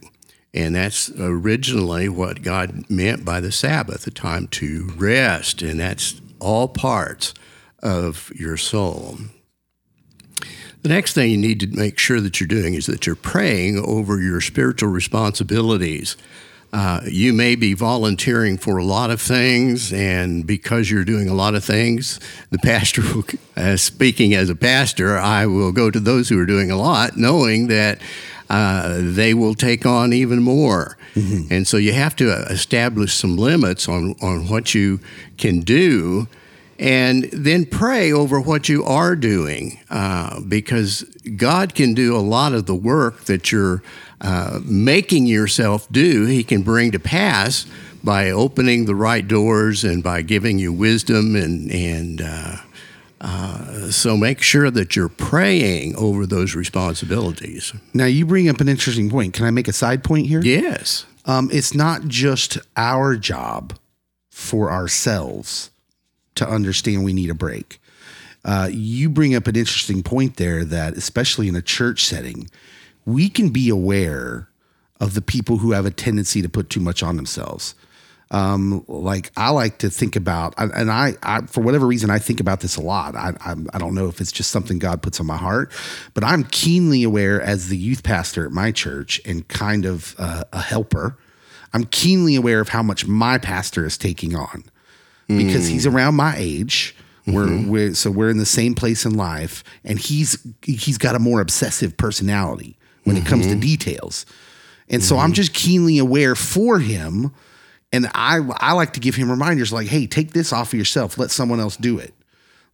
And 0.53 0.75
that's 0.75 1.09
originally 1.19 2.09
what 2.09 2.43
God 2.43 2.89
meant 2.89 3.25
by 3.25 3.39
the 3.39 3.51
Sabbath, 3.51 4.05
a 4.07 4.11
time 4.11 4.47
to 4.49 4.93
rest. 4.95 5.61
And 5.61 5.79
that's 5.79 6.21
all 6.39 6.67
parts 6.67 7.33
of 7.81 8.31
your 8.35 8.55
soul. 8.55 9.17
The 10.85 10.93
next 10.93 11.13
thing 11.13 11.31
you 11.31 11.37
need 11.37 11.61
to 11.61 11.67
make 11.75 11.97
sure 11.97 12.21
that 12.21 12.39
you're 12.39 12.47
doing 12.47 12.75
is 12.75 12.85
that 12.85 13.07
you're 13.07 13.15
praying 13.15 13.79
over 13.79 14.21
your 14.21 14.39
spiritual 14.39 14.89
responsibilities. 14.89 16.15
Uh, 16.71 17.01
you 17.07 17.33
may 17.33 17.55
be 17.55 17.73
volunteering 17.73 18.59
for 18.59 18.77
a 18.77 18.83
lot 18.83 19.09
of 19.09 19.19
things, 19.19 19.91
and 19.91 20.45
because 20.45 20.91
you're 20.91 21.03
doing 21.03 21.27
a 21.27 21.33
lot 21.33 21.55
of 21.55 21.63
things, 21.63 22.19
the 22.51 22.59
pastor, 22.59 23.01
will, 23.15 23.25
uh, 23.57 23.75
speaking 23.77 24.35
as 24.35 24.51
a 24.51 24.55
pastor, 24.55 25.17
I 25.17 25.47
will 25.47 25.71
go 25.71 25.89
to 25.89 25.99
those 25.99 26.29
who 26.29 26.39
are 26.39 26.45
doing 26.45 26.69
a 26.69 26.77
lot, 26.77 27.17
knowing 27.17 27.65
that 27.69 27.99
uh, 28.51 28.99
they 29.01 29.33
will 29.33 29.55
take 29.55 29.87
on 29.87 30.13
even 30.13 30.43
more. 30.43 30.97
And 31.49 31.67
so 31.67 31.77
you 31.77 31.93
have 31.93 32.15
to 32.17 32.29
establish 32.29 33.15
some 33.15 33.37
limits 33.37 33.89
on, 33.89 34.13
on 34.21 34.49
what 34.49 34.75
you 34.75 34.99
can 35.39 35.61
do 35.61 36.27
and 36.77 37.25
then 37.31 37.65
pray 37.65 38.11
over 38.11 38.39
what 38.39 38.67
you 38.67 38.83
are 38.83 39.15
doing 39.15 39.79
uh, 39.89 40.41
because 40.41 41.03
God 41.37 41.73
can 41.73 41.93
do 41.93 42.15
a 42.15 42.19
lot 42.19 42.53
of 42.53 42.65
the 42.65 42.75
work 42.75 43.25
that 43.25 43.51
you're 43.51 43.81
uh, 44.21 44.59
making 44.63 45.25
yourself 45.25 45.87
do, 45.91 46.25
He 46.25 46.43
can 46.43 46.63
bring 46.63 46.91
to 46.91 46.99
pass 46.99 47.65
by 48.03 48.29
opening 48.29 48.85
the 48.85 48.95
right 48.95 49.27
doors 49.27 49.83
and 49.83 50.03
by 50.03 50.21
giving 50.21 50.59
you 50.59 50.71
wisdom. 50.71 51.35
And, 51.35 51.71
and 51.71 52.21
uh, 52.21 52.57
uh, 53.21 53.91
so 53.91 54.17
make 54.17 54.41
sure 54.41 54.69
that 54.69 54.95
you're 54.95 55.09
praying 55.09 55.95
over 55.95 56.25
those 56.25 56.55
responsibilities. 56.55 57.73
Now, 57.93 58.05
you 58.05 58.25
bring 58.25 58.49
up 58.49 58.61
an 58.61 58.69
interesting 58.69 59.09
point. 59.09 59.33
Can 59.33 59.45
I 59.45 59.51
make 59.51 59.67
a 59.67 59.73
side 59.73 60.03
point 60.03 60.27
here? 60.27 60.41
Yes. 60.41 61.05
Um, 61.25 61.49
it's 61.51 61.73
not 61.73 62.05
just 62.05 62.57
our 62.75 63.15
job 63.15 63.73
for 64.29 64.71
ourselves 64.71 65.71
to 66.35 66.47
understand 66.47 67.03
we 67.03 67.13
need 67.13 67.29
a 67.29 67.35
break. 67.35 67.79
Uh, 68.43 68.69
you 68.71 69.09
bring 69.09 69.33
up 69.33 69.47
an 69.47 69.55
interesting 69.55 70.03
point 70.03 70.37
there 70.37 70.63
that, 70.63 70.93
especially 70.93 71.47
in 71.47 71.55
a 71.55 71.61
church 71.61 72.05
setting, 72.05 72.49
we 73.05 73.27
can 73.27 73.49
be 73.49 73.69
aware 73.69 74.49
of 74.99 75.13
the 75.13 75.21
people 75.21 75.57
who 75.57 75.71
have 75.71 75.85
a 75.85 75.91
tendency 75.91 76.41
to 76.41 76.49
put 76.49 76.69
too 76.69 76.79
much 76.79 77.01
on 77.01 77.15
themselves. 77.15 77.75
Um, 78.31 78.83
like 78.87 79.31
I 79.37 79.49
like 79.51 79.79
to 79.79 79.89
think 79.89 80.15
about, 80.15 80.55
and 80.57 80.91
I, 80.91 81.15
I, 81.21 81.41
for 81.41 81.61
whatever 81.61 81.85
reason, 81.85 82.09
I 82.09 82.19
think 82.19 82.39
about 82.39 82.59
this 82.59 82.75
a 82.75 82.81
lot. 82.81 83.15
I, 83.15 83.33
I, 83.39 83.55
I 83.73 83.77
don't 83.77 83.93
know 83.93 84.07
if 84.07 84.19
it's 84.19 84.31
just 84.31 84.51
something 84.51 84.79
God 84.79 85.01
puts 85.01 85.19
on 85.19 85.27
my 85.27 85.37
heart, 85.37 85.71
but 86.13 86.23
I'm 86.23 86.43
keenly 86.45 87.03
aware 87.03 87.41
as 87.41 87.69
the 87.69 87.77
youth 87.77 88.03
pastor 88.03 88.45
at 88.45 88.51
my 88.51 88.71
church 88.71 89.21
and 89.25 89.47
kind 89.47 89.85
of 89.85 90.15
uh, 90.17 90.43
a 90.51 90.61
helper. 90.61 91.17
I'm 91.73 91.85
keenly 91.85 92.35
aware 92.35 92.61
of 92.61 92.69
how 92.69 92.81
much 92.81 93.05
my 93.05 93.37
pastor 93.37 93.85
is 93.85 93.97
taking 93.97 94.35
on 94.35 94.63
because 95.27 95.67
he's 95.67 95.85
mm. 95.85 95.93
around 95.93 96.15
my 96.15 96.35
age 96.37 96.95
We're, 97.27 97.45
mm-hmm. 97.45 97.69
we're 97.69 97.95
so 97.95 98.11
we're 98.11 98.29
in 98.29 98.37
the 98.37 98.45
same 98.45 98.75
place 98.75 99.03
in 99.03 99.15
life, 99.15 99.63
and 99.83 99.97
he's 99.97 100.37
he's 100.61 100.99
got 100.99 101.15
a 101.15 101.19
more 101.19 101.41
obsessive 101.41 101.97
personality 101.97 102.77
when 103.03 103.17
it 103.17 103.25
comes 103.25 103.47
to 103.47 103.53
mm-hmm. 103.53 103.61
details, 103.61 104.27
and 104.89 105.03
so 105.03 105.17
I'm 105.17 105.29
mm-hmm. 105.29 105.33
just 105.33 105.53
keenly 105.53 105.97
aware 105.97 106.35
for 106.35 106.77
him, 106.77 107.33
and 107.91 108.11
I 108.13 108.41
I 108.57 108.73
like 108.73 108.93
to 108.93 108.99
give 108.99 109.15
him 109.15 109.31
reminders 109.31 109.73
like, 109.73 109.87
hey, 109.87 110.05
take 110.05 110.33
this 110.33 110.53
off 110.53 110.71
of 110.71 110.77
yourself, 110.77 111.17
let 111.17 111.31
someone 111.31 111.59
else 111.59 111.77
do 111.77 111.97
it. 111.97 112.13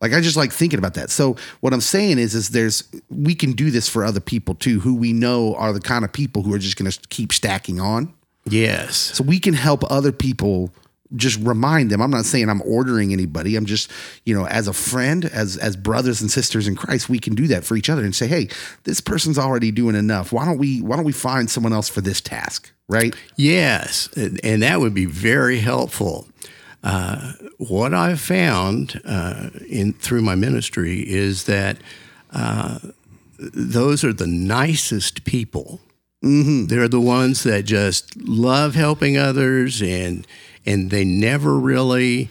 Like 0.01 0.11
I 0.11 0.19
just 0.19 0.35
like 0.35 0.51
thinking 0.51 0.79
about 0.79 0.95
that. 0.95 1.11
So 1.11 1.37
what 1.61 1.73
I'm 1.73 1.79
saying 1.79 2.19
is, 2.19 2.35
is 2.35 2.49
there's 2.49 2.83
we 3.09 3.35
can 3.35 3.53
do 3.53 3.71
this 3.71 3.87
for 3.87 4.03
other 4.03 4.19
people 4.19 4.55
too, 4.55 4.81
who 4.81 4.95
we 4.95 5.13
know 5.13 5.55
are 5.55 5.71
the 5.71 5.79
kind 5.79 6.03
of 6.03 6.11
people 6.11 6.43
who 6.43 6.53
are 6.53 6.59
just 6.59 6.75
going 6.75 6.91
to 6.91 6.99
keep 7.07 7.31
stacking 7.31 7.79
on. 7.79 8.13
Yes. 8.43 8.97
So 8.97 9.23
we 9.23 9.39
can 9.39 9.53
help 9.53 9.89
other 9.89 10.11
people 10.11 10.73
just 11.15 11.39
remind 11.39 11.89
them. 11.89 12.01
I'm 12.01 12.11
not 12.11 12.25
saying 12.25 12.49
I'm 12.49 12.61
ordering 12.63 13.13
anybody. 13.13 13.55
I'm 13.55 13.65
just, 13.65 13.91
you 14.25 14.33
know, 14.33 14.45
as 14.47 14.67
a 14.67 14.73
friend, 14.73 15.25
as 15.25 15.57
as 15.57 15.75
brothers 15.75 16.21
and 16.21 16.31
sisters 16.31 16.67
in 16.67 16.75
Christ, 16.75 17.09
we 17.09 17.19
can 17.19 17.35
do 17.35 17.47
that 17.47 17.63
for 17.63 17.75
each 17.75 17.89
other 17.89 18.03
and 18.03 18.15
say, 18.15 18.27
"Hey, 18.27 18.49
this 18.83 19.01
person's 19.01 19.37
already 19.37 19.71
doing 19.71 19.95
enough. 19.95 20.31
Why 20.31 20.45
don't 20.45 20.57
we 20.57 20.81
why 20.81 20.95
don't 20.95 21.05
we 21.05 21.11
find 21.11 21.49
someone 21.49 21.73
else 21.73 21.89
for 21.89 22.01
this 22.01 22.21
task?" 22.21 22.71
Right? 22.87 23.15
Yes, 23.35 24.09
and 24.15 24.61
that 24.63 24.79
would 24.79 24.93
be 24.93 25.05
very 25.05 25.59
helpful. 25.59 26.27
Uh, 26.83 27.33
what 27.57 27.93
I've 27.93 28.19
found 28.19 28.99
uh, 29.05 29.49
in 29.69 29.93
through 29.93 30.21
my 30.23 30.35
ministry 30.35 30.99
is 31.07 31.45
that 31.45 31.77
uh, 32.31 32.79
those 33.37 34.03
are 34.03 34.13
the 34.13 34.27
nicest 34.27 35.23
people. 35.25 35.79
They're 36.21 36.87
the 36.87 37.01
ones 37.01 37.43
that 37.43 37.65
just 37.65 38.15
love 38.17 38.75
helping 38.75 39.17
others, 39.17 39.81
and 39.81 40.27
and 40.65 40.91
they 40.91 41.03
never 41.03 41.57
really 41.57 42.29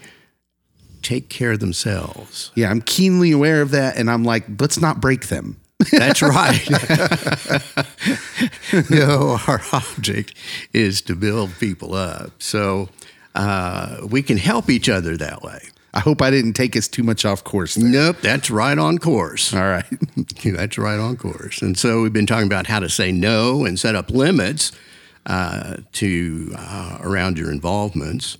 take 1.01 1.29
care 1.29 1.53
of 1.53 1.59
themselves. 1.59 2.51
Yeah, 2.55 2.69
I'm 2.69 2.81
keenly 2.81 3.31
aware 3.31 3.61
of 3.61 3.71
that 3.71 3.97
and 3.97 4.09
I'm 4.09 4.23
like, 4.23 4.45
"Let's 4.59 4.79
not 4.79 5.01
break 5.01 5.27
them." 5.27 5.59
That's 5.91 6.21
right. 6.21 6.69
no, 8.89 9.39
our 9.47 9.61
object 9.73 10.35
is 10.73 11.01
to 11.03 11.15
build 11.15 11.51
people 11.59 11.95
up. 11.95 12.31
So 12.39 12.89
uh, 13.35 14.01
we 14.09 14.21
can 14.21 14.37
help 14.37 14.69
each 14.69 14.89
other 14.89 15.17
that 15.17 15.41
way. 15.41 15.59
I 15.93 15.99
hope 15.99 16.21
I 16.21 16.31
didn't 16.31 16.53
take 16.53 16.77
us 16.77 16.87
too 16.87 17.03
much 17.03 17.25
off 17.25 17.43
course. 17.43 17.75
There. 17.75 17.89
Nope, 17.89 18.17
that's 18.21 18.49
right 18.49 18.77
on 18.77 18.97
course. 18.97 19.53
All 19.53 19.61
right. 19.61 19.85
That's 20.43 20.77
right 20.77 20.99
on 20.99 21.17
course. 21.17 21.61
And 21.61 21.77
so 21.77 22.01
we've 22.01 22.13
been 22.13 22.25
talking 22.25 22.47
about 22.47 22.67
how 22.67 22.79
to 22.79 22.89
say 22.89 23.11
no 23.11 23.65
and 23.65 23.77
set 23.77 23.95
up 23.95 24.09
limits 24.09 24.71
uh, 25.25 25.77
to 25.93 26.53
uh, 26.57 26.97
around 27.01 27.37
your 27.37 27.51
involvements, 27.51 28.37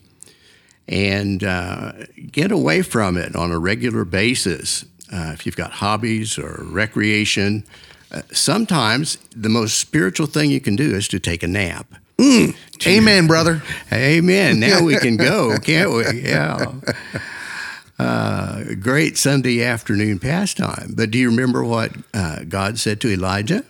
and 0.88 1.44
uh, 1.44 1.94
get 2.32 2.52
away 2.52 2.82
from 2.82 3.18
it 3.18 3.36
on 3.36 3.52
a 3.52 3.60
regular 3.60 4.06
basis. 4.06 4.86
Uh, 5.14 5.32
if 5.34 5.46
you've 5.46 5.58
got 5.58 5.72
hobbies 5.72 6.38
or 6.38 6.64
recreation, 6.64 7.64
uh, 8.12 8.22
sometimes 8.32 9.18
the 9.36 9.50
most 9.50 9.78
spiritual 9.78 10.28
thing 10.28 10.50
you 10.50 10.62
can 10.62 10.76
do 10.76 10.96
is 10.96 11.08
to 11.10 11.20
take 11.20 11.44
a 11.44 11.48
nap. 11.48 11.88
Amen, 12.88 13.28
brother. 13.28 13.64
Amen. 13.92 14.60
Now 14.60 14.84
we 14.84 14.96
can 14.98 15.18
go, 15.18 15.58
can't 15.64 15.92
we? 15.92 16.22
Yeah. 16.22 16.72
Uh, 17.98 18.64
great 18.80 19.18
Sunday 19.18 19.64
afternoon 19.64 20.18
pastime. 20.20 20.94
But 20.96 21.12
do 21.12 21.20
you 21.20 21.30
remember 21.30 21.64
what 21.64 21.92
uh, 22.14 22.40
God 22.50 22.80
said 22.80 23.00
to 23.02 23.10
Elijah? 23.12 23.64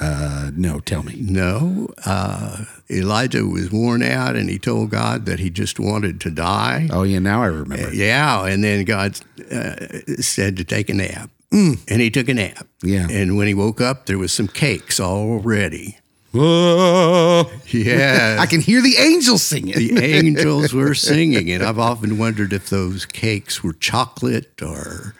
Uh, 0.00 0.50
no, 0.54 0.80
tell 0.80 1.02
me. 1.02 1.14
No. 1.20 1.88
Uh, 2.04 2.64
Elijah 2.90 3.44
was 3.46 3.70
worn 3.70 4.02
out 4.02 4.36
and 4.36 4.50
he 4.50 4.58
told 4.58 4.90
God 4.90 5.26
that 5.26 5.38
he 5.38 5.48
just 5.50 5.78
wanted 5.78 6.20
to 6.22 6.30
die. 6.30 6.88
Oh 6.90 7.02
yeah, 7.04 7.18
now 7.20 7.42
I 7.42 7.46
remember. 7.46 7.92
Yeah. 7.94 8.44
And 8.46 8.62
then 8.64 8.84
God 8.84 9.18
uh, 9.50 9.76
said 10.20 10.56
to 10.56 10.64
take 10.64 10.90
a 10.90 10.94
nap. 10.94 11.30
And 11.52 11.78
he 11.88 12.10
took 12.10 12.28
a 12.28 12.34
nap. 12.34 12.66
Yeah. 12.82 13.06
And 13.10 13.36
when 13.38 13.46
he 13.46 13.54
woke 13.54 13.80
up, 13.80 14.06
there 14.06 14.18
was 14.18 14.32
some 14.32 14.48
cakes 14.48 15.00
all 15.00 15.38
ready. 15.38 15.98
Whoa. 16.32 17.46
Yeah. 17.68 18.36
I 18.40 18.44
can 18.46 18.60
hear 18.60 18.82
the 18.82 18.96
angels 18.98 19.42
singing. 19.42 19.72
the 19.74 20.04
angels 20.04 20.74
were 20.74 20.92
singing, 20.94 21.50
and 21.50 21.62
I've 21.62 21.78
often 21.78 22.18
wondered 22.18 22.52
if 22.52 22.68
those 22.68 23.06
cakes 23.06 23.64
were 23.64 23.72
chocolate 23.72 24.60
or, 24.60 25.14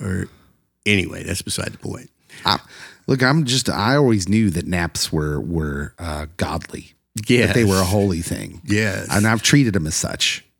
or 0.00 0.28
anyway, 0.86 1.24
that's 1.24 1.42
beside 1.42 1.72
the 1.72 1.78
point. 1.78 2.10
I- 2.44 2.60
look, 3.10 3.22
I'm 3.22 3.44
just. 3.44 3.68
I 3.68 3.96
always 3.96 4.28
knew 4.28 4.48
that 4.50 4.66
naps 4.66 5.12
were 5.12 5.40
were 5.40 5.94
uh, 5.98 6.26
godly. 6.38 6.94
Yeah, 7.26 7.46
that 7.46 7.54
they 7.54 7.64
were 7.64 7.80
a 7.80 7.84
holy 7.84 8.22
thing. 8.22 8.62
Yes. 8.64 9.08
and 9.10 9.26
I've 9.26 9.42
treated 9.42 9.74
them 9.74 9.86
as 9.86 9.96
such. 9.96 10.44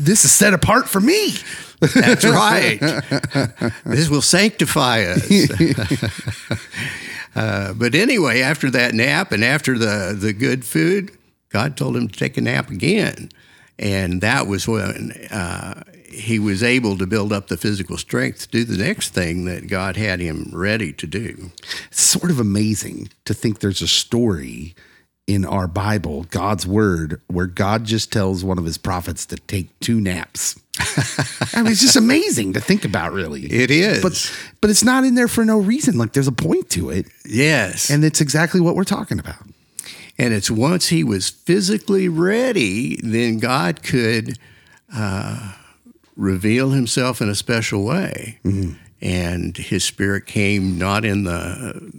this 0.00 0.24
is 0.24 0.32
set 0.32 0.54
apart 0.54 0.88
for 0.88 1.00
me. 1.00 1.34
That's 1.80 2.24
right. 2.24 2.78
this 3.84 4.08
will 4.08 4.22
sanctify 4.22 5.02
us. 5.02 5.28
uh, 7.34 7.74
but 7.74 7.94
anyway, 7.94 8.42
after 8.42 8.70
that 8.70 8.94
nap 8.94 9.32
and 9.32 9.42
after 9.42 9.76
the, 9.76 10.16
the 10.18 10.32
good 10.32 10.64
food, 10.64 11.10
God 11.48 11.76
told 11.76 11.96
him 11.96 12.08
to 12.08 12.18
take 12.18 12.36
a 12.36 12.42
nap 12.42 12.70
again. 12.70 13.30
And 13.78 14.20
that 14.20 14.46
was 14.46 14.68
when 14.68 15.12
uh, 15.30 15.82
he 16.10 16.38
was 16.38 16.62
able 16.62 16.98
to 16.98 17.06
build 17.06 17.32
up 17.32 17.48
the 17.48 17.56
physical 17.56 17.96
strength 17.96 18.42
to 18.42 18.48
do 18.48 18.64
the 18.64 18.82
next 18.82 19.10
thing 19.10 19.44
that 19.44 19.68
God 19.68 19.96
had 19.96 20.20
him 20.20 20.50
ready 20.52 20.92
to 20.92 21.06
do. 21.06 21.50
It's 21.88 22.00
sort 22.00 22.30
of 22.30 22.40
amazing 22.40 23.10
to 23.24 23.34
think 23.34 23.60
there's 23.60 23.82
a 23.82 23.88
story 23.88 24.74
in 25.26 25.44
our 25.44 25.68
Bible, 25.68 26.24
God's 26.24 26.66
word, 26.66 27.20
where 27.28 27.46
God 27.46 27.84
just 27.84 28.12
tells 28.12 28.42
one 28.42 28.58
of 28.58 28.64
his 28.64 28.78
prophets 28.78 29.24
to 29.26 29.36
take 29.36 29.78
two 29.78 30.00
naps. 30.00 30.60
I 31.54 31.62
mean, 31.62 31.70
it's 31.70 31.80
just 31.80 31.96
amazing 31.96 32.54
to 32.54 32.60
think 32.60 32.84
about, 32.84 33.12
really. 33.12 33.44
It 33.44 33.70
is. 33.70 34.02
But 34.02 34.32
but 34.60 34.70
it's 34.70 34.82
not 34.82 35.04
in 35.04 35.14
there 35.14 35.28
for 35.28 35.44
no 35.44 35.58
reason. 35.58 35.98
Like 35.98 36.14
there's 36.14 36.26
a 36.26 36.32
point 36.32 36.70
to 36.70 36.90
it, 36.90 37.06
yes. 37.24 37.90
and 37.90 38.04
it's 38.04 38.20
exactly 38.20 38.60
what 38.60 38.74
we're 38.74 38.84
talking 38.84 39.20
about. 39.20 39.42
And 40.18 40.34
it's 40.34 40.50
once 40.50 40.88
he 40.88 41.04
was 41.04 41.30
physically 41.30 42.08
ready, 42.08 42.96
then 43.02 43.38
God 43.38 43.82
could 43.82 44.38
uh, 44.94 45.52
reveal 46.16 46.70
himself 46.70 47.20
in 47.20 47.28
a 47.28 47.34
special 47.34 47.84
way. 47.84 48.38
And 49.00 49.56
his 49.56 49.84
spirit 49.84 50.26
came 50.26 50.76
not 50.78 51.04
in 51.04 51.24
the 51.24 51.92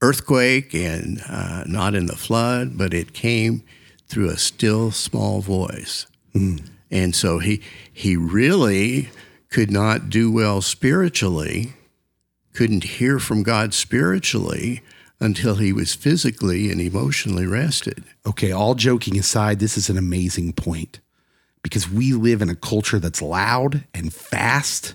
earthquake 0.00 0.74
and 0.74 1.20
uh, 1.28 1.64
not 1.66 1.94
in 1.94 2.06
the 2.06 2.16
flood, 2.16 2.78
but 2.78 2.94
it 2.94 3.12
came 3.12 3.62
through 4.06 4.30
a 4.30 4.36
still 4.36 4.90
small 4.92 5.40
voice. 5.40 6.06
And 6.90 7.14
so 7.14 7.38
he, 7.40 7.60
he 7.92 8.16
really 8.16 9.10
could 9.50 9.70
not 9.70 10.08
do 10.08 10.30
well 10.30 10.62
spiritually, 10.62 11.72
couldn't 12.54 12.84
hear 12.84 13.18
from 13.18 13.42
God 13.42 13.74
spiritually 13.74 14.82
until 15.20 15.56
he 15.56 15.72
was 15.72 15.94
physically 15.94 16.70
and 16.70 16.80
emotionally 16.80 17.46
rested. 17.46 18.04
Okay, 18.24 18.52
all 18.52 18.76
joking 18.76 19.18
aside, 19.18 19.58
this 19.58 19.76
is 19.76 19.90
an 19.90 19.98
amazing 19.98 20.52
point 20.52 21.00
because 21.62 21.90
we 21.90 22.12
live 22.12 22.42
in 22.42 22.48
a 22.48 22.54
culture 22.56 22.98
that's 22.98 23.22
loud 23.22 23.84
and 23.94 24.12
fast 24.12 24.94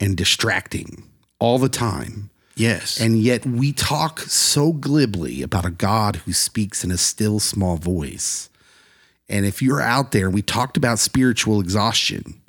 and 0.00 0.16
distracting 0.16 1.04
all 1.38 1.58
the 1.58 1.68
time. 1.68 2.30
Yes. 2.56 3.00
And 3.00 3.18
yet 3.20 3.46
we 3.46 3.72
talk 3.72 4.20
so 4.20 4.72
glibly 4.72 5.42
about 5.42 5.64
a 5.64 5.70
God 5.70 6.16
who 6.16 6.32
speaks 6.32 6.82
in 6.82 6.90
a 6.90 6.98
still 6.98 7.38
small 7.38 7.76
voice. 7.76 8.50
And 9.28 9.46
if 9.46 9.62
you're 9.62 9.80
out 9.80 10.10
there, 10.12 10.28
we 10.28 10.42
talked 10.42 10.76
about 10.76 10.98
spiritual 10.98 11.60
exhaustion, 11.60 12.40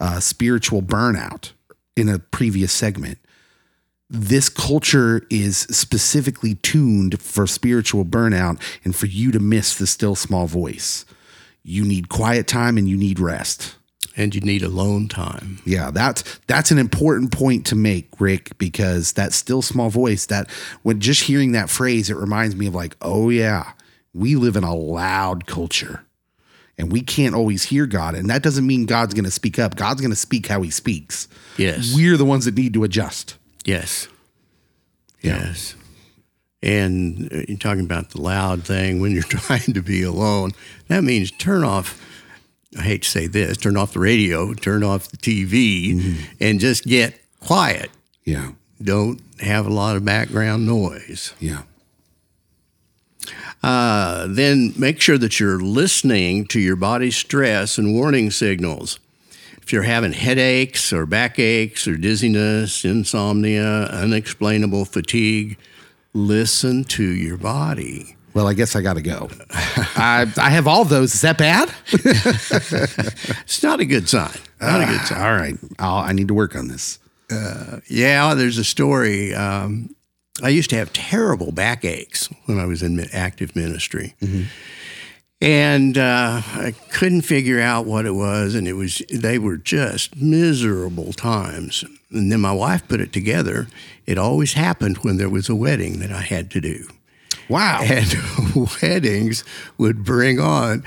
uh, 0.00 0.18
spiritual 0.18 0.82
burnout 0.82 1.52
in 1.96 2.08
a 2.08 2.18
previous 2.18 2.72
segment. 2.72 3.18
This 4.10 4.48
culture 4.48 5.26
is 5.30 5.58
specifically 5.58 6.56
tuned 6.56 7.20
for 7.20 7.46
spiritual 7.46 8.04
burnout 8.04 8.60
and 8.84 8.96
for 8.96 9.06
you 9.06 9.30
to 9.30 9.38
miss 9.38 9.76
the 9.76 9.86
still 9.86 10.14
small 10.14 10.46
voice. 10.46 11.04
You 11.62 11.84
need 11.84 12.08
quiet 12.08 12.46
time 12.46 12.76
and 12.76 12.88
you 12.88 12.96
need 12.96 13.18
rest. 13.20 13.76
and 14.16 14.34
you 14.34 14.40
need 14.42 14.62
alone 14.62 15.08
time. 15.08 15.58
Yeah, 15.64 15.90
that's 15.90 16.22
that's 16.46 16.70
an 16.70 16.78
important 16.78 17.32
point 17.32 17.64
to 17.66 17.74
make, 17.76 18.08
Rick, 18.18 18.58
because 18.58 19.12
that 19.12 19.32
still 19.32 19.62
small 19.62 19.88
voice, 19.88 20.26
that 20.26 20.50
when 20.82 21.00
just 21.00 21.22
hearing 21.22 21.52
that 21.52 21.70
phrase, 21.70 22.10
it 22.10 22.16
reminds 22.16 22.54
me 22.54 22.66
of 22.66 22.74
like, 22.74 22.94
oh 23.00 23.30
yeah, 23.30 23.72
we 24.12 24.34
live 24.36 24.56
in 24.56 24.64
a 24.64 24.74
loud 24.74 25.46
culture. 25.46 26.04
And 26.78 26.90
we 26.90 27.02
can't 27.02 27.34
always 27.34 27.64
hear 27.64 27.86
God. 27.86 28.14
And 28.14 28.28
that 28.28 28.42
doesn't 28.42 28.66
mean 28.66 28.86
God's 28.86 29.14
gonna 29.14 29.30
speak 29.30 29.58
up. 29.58 29.76
God's 29.76 30.00
gonna 30.00 30.16
speak 30.16 30.46
how 30.48 30.62
he 30.62 30.70
speaks. 30.70 31.28
Yes. 31.56 31.94
We're 31.94 32.16
the 32.16 32.24
ones 32.24 32.44
that 32.46 32.56
need 32.56 32.74
to 32.74 32.84
adjust. 32.84 33.36
Yes. 33.64 34.08
Yes. 35.20 35.74
And 36.62 37.32
uh, 37.32 37.42
you're 37.48 37.58
talking 37.58 37.84
about 37.84 38.10
the 38.10 38.20
loud 38.20 38.64
thing 38.64 39.00
when 39.00 39.12
you're 39.12 39.22
trying 39.28 39.72
to 39.72 39.82
be 39.82 40.02
alone. 40.02 40.52
That 40.88 41.02
means 41.04 41.30
turn 41.32 41.64
off, 41.64 42.00
I 42.78 42.82
hate 42.82 43.02
to 43.02 43.10
say 43.10 43.26
this, 43.26 43.56
turn 43.56 43.76
off 43.76 43.92
the 43.94 44.00
radio, 44.00 44.54
turn 44.54 44.82
off 44.84 45.08
the 45.08 45.16
TV, 45.16 46.16
and 46.40 46.60
just 46.60 46.84
get 46.84 47.18
quiet. 47.40 47.90
Yeah. 48.24 48.52
Don't 48.80 49.20
have 49.40 49.66
a 49.66 49.70
lot 49.70 49.96
of 49.96 50.04
background 50.04 50.66
noise. 50.66 51.34
Yeah. 51.40 51.62
Uh, 53.62 54.26
then 54.28 54.72
make 54.76 55.00
sure 55.00 55.18
that 55.18 55.38
you're 55.38 55.60
listening 55.60 56.46
to 56.46 56.58
your 56.58 56.74
body's 56.74 57.16
stress 57.16 57.78
and 57.78 57.94
warning 57.94 58.30
signals. 58.30 58.98
if 59.62 59.72
you're 59.72 59.82
having 59.84 60.12
headaches 60.12 60.92
or 60.92 61.06
backaches 61.06 61.86
or 61.86 61.96
dizziness, 61.96 62.84
insomnia, 62.84 63.84
unexplainable 63.92 64.84
fatigue, 64.84 65.56
listen 66.14 66.84
to 66.84 67.04
your 67.04 67.36
body. 67.36 68.16
Well, 68.34 68.46
I 68.46 68.54
guess 68.54 68.74
I 68.74 68.80
got 68.80 68.94
to 68.94 69.02
go. 69.02 69.28
I, 69.50 70.26
I 70.38 70.50
have 70.50 70.66
all 70.66 70.84
those. 70.84 71.14
Is 71.14 71.20
that 71.20 71.36
bad? 71.38 71.72
It's 73.44 73.62
not 73.62 73.80
a 73.80 73.84
good 73.84 74.08
sign. 74.08 74.30
Not 74.60 74.80
a 74.80 74.86
good 74.86 75.00
sign. 75.02 75.20
All 75.20 75.34
right. 75.34 75.58
I'll, 75.78 75.96
I 75.98 76.12
need 76.12 76.28
to 76.28 76.34
work 76.34 76.56
on 76.56 76.68
this. 76.68 76.98
Yeah, 77.88 78.34
there's 78.34 78.58
a 78.58 78.64
story. 78.64 79.34
Um, 79.34 79.94
I 80.42 80.48
used 80.48 80.70
to 80.70 80.76
have 80.76 80.92
terrible 80.92 81.52
backaches 81.52 82.28
when 82.46 82.58
I 82.58 82.64
was 82.66 82.82
in 82.82 82.98
active 83.12 83.54
ministry. 83.54 84.14
And 85.42 85.98
uh, 85.98 86.40
I 86.44 86.72
couldn't 86.90 87.22
figure 87.22 87.60
out 87.60 87.84
what 87.84 88.06
it 88.06 88.14
was, 88.14 88.54
and 88.54 88.68
it 88.68 88.74
was 88.74 89.02
they 89.12 89.40
were 89.40 89.56
just 89.56 90.14
miserable 90.14 91.12
times. 91.12 91.84
And 92.12 92.30
then 92.30 92.40
my 92.40 92.52
wife 92.52 92.86
put 92.86 93.00
it 93.00 93.12
together. 93.12 93.66
It 94.06 94.18
always 94.18 94.52
happened 94.52 94.98
when 94.98 95.16
there 95.16 95.28
was 95.28 95.48
a 95.48 95.56
wedding 95.56 95.98
that 95.98 96.12
I 96.12 96.20
had 96.20 96.48
to 96.52 96.60
do. 96.60 96.86
Wow. 97.48 97.80
And 97.82 98.14
weddings 98.82 99.42
would 99.78 100.04
bring 100.04 100.38
on 100.38 100.84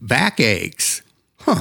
backaches. 0.00 1.02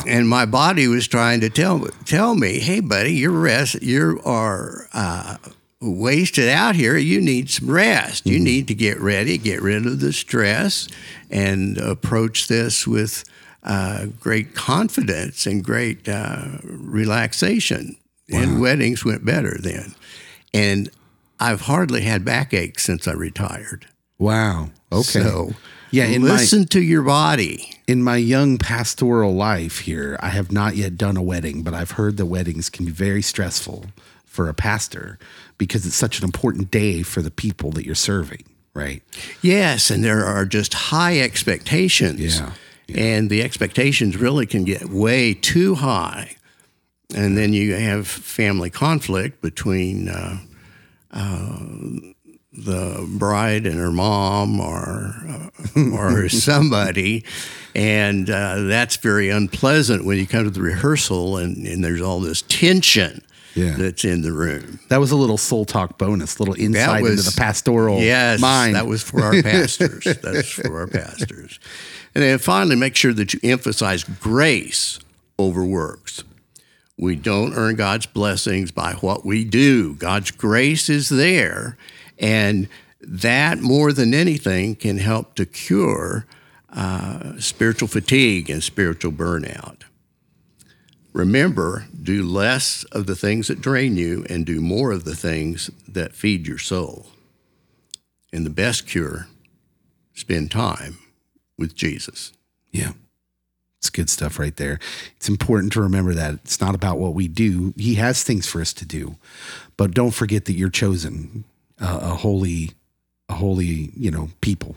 And 0.08 0.28
my 0.28 0.48
body 0.48 0.88
was 0.88 1.08
trying 1.08 1.42
to 1.42 1.50
tell 1.52 1.86
tell 2.06 2.34
me, 2.34 2.60
"Hey, 2.60 2.80
buddy, 2.80 3.14
you're 3.14 3.30
rest. 3.30 3.84
You 3.84 4.20
are 4.26 4.88
uh, 4.94 5.38
wasted 5.82 6.48
out 6.48 6.76
here. 6.76 6.96
You 6.98 7.20
need 7.22 7.50
some 7.50 7.70
rest. 7.70 8.26
You 8.26 8.40
need 8.40 8.68
to 8.68 8.76
get 8.76 9.00
ready, 9.00 9.38
get 9.38 9.62
rid 9.62 9.86
of 9.86 10.00
the 10.00 10.14
stress, 10.14 10.88
and 11.30 11.78
approach 11.78 12.48
this 12.48 12.86
with 12.88 13.24
uh, 13.64 14.08
great 14.20 14.54
confidence 14.56 15.46
and 15.46 15.64
great 15.64 16.08
uh, 16.08 16.60
relaxation." 16.64 17.98
And 18.34 18.62
weddings 18.62 19.04
went 19.04 19.26
better 19.26 19.58
then. 19.60 19.94
And 20.54 20.90
I've 21.38 21.62
hardly 21.62 22.02
had 22.04 22.24
backaches 22.24 22.82
since 22.84 23.06
I 23.06 23.12
retired. 23.14 23.88
Wow. 24.18 24.70
Okay. 24.90 25.20
So, 25.22 25.54
Yeah, 25.90 26.06
in 26.06 26.22
my- 26.22 26.30
listen 26.30 26.66
to 26.68 26.82
your 26.82 27.02
body. 27.02 27.74
in 27.88 28.02
my 28.02 28.16
young 28.16 28.58
pastoral 28.58 29.36
life 29.36 29.80
here, 29.80 30.18
I 30.22 30.30
have 30.30 30.50
not 30.50 30.78
yet 30.78 30.96
done 30.98 31.18
a 31.18 31.22
wedding, 31.22 31.62
but 31.62 31.74
I've 31.74 31.92
heard 31.92 32.16
that 32.18 32.28
weddings 32.28 32.70
can 32.70 32.86
be 32.86 32.92
very 32.92 33.22
stressful 33.22 33.88
for 34.26 34.48
a 34.48 34.54
pastor 34.54 35.20
because 35.62 35.86
it's 35.86 35.96
such 35.96 36.18
an 36.18 36.26
important 36.26 36.72
day 36.72 37.04
for 37.04 37.22
the 37.22 37.30
people 37.30 37.70
that 37.70 37.86
you're 37.86 37.94
serving, 37.94 38.44
right? 38.74 39.04
Yes, 39.44 39.92
and 39.92 40.04
there 40.04 40.26
are 40.26 40.44
just 40.44 40.74
high 40.74 41.20
expectations. 41.20 42.40
Yeah, 42.40 42.54
And 42.96 43.30
the 43.30 43.44
expectations 43.44 44.18
really 44.18 44.48
can 44.48 44.64
get 44.64 44.90
way 44.90 45.36
too 45.36 45.76
high. 45.76 46.36
And 47.14 47.38
then 47.38 47.54
you 47.54 47.76
have 47.76 48.08
family 48.08 48.72
conflict 48.72 49.40
between 49.44 50.10
uh, 50.10 50.40
uh, 51.12 51.60
the 52.52 53.08
bride 53.20 53.68
and 53.68 53.76
her 53.76 53.92
mom 53.92 54.60
or, 54.60 55.52
uh, 55.76 55.92
or 55.94 56.28
somebody. 56.48 57.24
And 57.76 58.32
uh, 58.32 58.64
that's 58.64 58.96
very 58.96 59.30
unpleasant 59.30 60.06
when 60.06 60.18
you 60.18 60.26
come 60.26 60.44
to 60.46 60.50
the 60.50 60.64
rehearsal 60.64 61.38
and, 61.38 61.68
and 61.68 61.84
there's 61.84 62.02
all 62.02 62.20
this 62.20 62.42
tension 62.42 63.22
Yeah. 63.56 63.76
that's 63.76 64.06
in 64.06 64.22
the 64.22 64.32
room. 64.32 64.80
That 64.90 65.00
was 65.00 65.12
a 65.12 65.16
little 65.16 65.38
soul 65.38 65.66
talk 65.66 65.98
bonus, 65.98 66.40
little 66.40 66.56
insight 66.56 67.06
into 67.06 67.22
the 67.22 67.36
pastoral 67.38 68.00
yes, 68.00 68.40
mind. 68.40 68.76
That 68.76 68.88
was 68.88 69.04
for 69.04 69.22
our 69.22 69.34
pastors. 69.44 70.04
That's 70.22 70.50
for 70.50 70.80
our 70.80 70.88
pastors. 70.88 71.60
And 72.16 72.24
then 72.24 72.40
finally, 72.40 72.76
make 72.76 72.96
sure 72.96 73.14
that 73.14 73.34
you 73.34 73.40
emphasize 73.44 74.04
grace 74.04 75.00
over 75.38 75.64
works. 75.64 76.24
We 76.98 77.16
don't 77.16 77.54
earn 77.56 77.76
God's 77.76 78.06
blessings 78.06 78.72
by 78.72 78.94
what 78.94 79.26
we 79.26 79.44
do. 79.44 79.96
God's 79.96 80.32
grace 80.32 80.88
is 80.88 81.10
there, 81.10 81.78
and 82.20 82.68
that 83.02 83.60
more 83.60 83.92
than 83.92 84.14
anything 84.14 84.76
can 84.76 84.98
help 84.98 85.36
to 85.36 85.46
cure 85.46 86.26
uh, 86.72 87.40
spiritual 87.40 87.88
fatigue 87.88 88.50
and 88.50 88.64
spiritual 88.64 89.12
burnout. 89.12 89.82
Remember, 91.14 91.88
do 92.02 92.24
less 92.24 92.84
of 92.86 93.06
the 93.06 93.16
things 93.16 93.48
that 93.48 93.62
drain 93.62 93.98
you 93.98 94.26
and 94.30 94.46
do 94.46 94.62
more 94.62 94.92
of 94.92 95.04
the 95.04 95.16
things 95.16 95.70
that 95.88 96.16
feed 96.16 96.48
your 96.48 96.58
soul. 96.58 97.08
And 98.32 98.46
the 98.46 98.50
best 98.50 98.88
cure, 98.88 99.28
spend 100.14 100.52
time 100.52 101.00
with 101.58 101.76
Jesus. 101.76 102.32
Yeah. 102.72 102.94
It's 103.80 103.90
good 103.90 104.10
stuff 104.10 104.38
right 104.38 104.56
there. 104.56 104.80
It's 105.18 105.28
important 105.28 105.74
to 105.74 105.82
remember 105.82 106.14
that 106.14 106.36
it's 106.36 106.62
not 106.62 106.76
about 106.76 107.00
what 107.00 107.16
we 107.16 107.28
do. 107.28 107.74
He 107.76 107.96
has 107.96 108.24
things 108.24 108.48
for 108.48 108.62
us 108.62 108.74
to 108.74 108.86
do, 108.86 109.18
but 109.76 109.92
don't 109.92 110.12
forget 110.12 110.46
that 110.46 110.54
you're 110.54 110.70
chosen, 110.70 111.46
uh, 111.80 112.00
a 112.02 112.16
holy, 112.16 112.72
a 113.28 113.34
holy, 113.34 113.92
you 113.98 114.12
know, 114.12 114.30
people, 114.40 114.76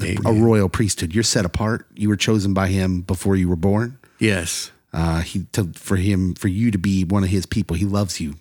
a, 0.00 0.16
a 0.24 0.32
royal 0.32 0.68
priesthood. 0.68 1.12
You're 1.12 1.24
set 1.24 1.44
apart. 1.44 1.86
You 1.94 2.08
were 2.08 2.16
chosen 2.16 2.54
by 2.54 2.68
him 2.68 3.00
before 3.00 3.34
you 3.34 3.48
were 3.48 3.56
born. 3.56 3.98
Yes. 4.20 4.70
Uh, 4.92 5.20
he 5.20 5.44
to, 5.52 5.72
for 5.74 5.96
him 5.96 6.34
for 6.34 6.48
you 6.48 6.70
to 6.70 6.78
be 6.78 7.04
one 7.04 7.22
of 7.22 7.30
his 7.30 7.46
people. 7.46 7.76
He 7.76 7.84
loves 7.84 8.20
you, 8.20 8.34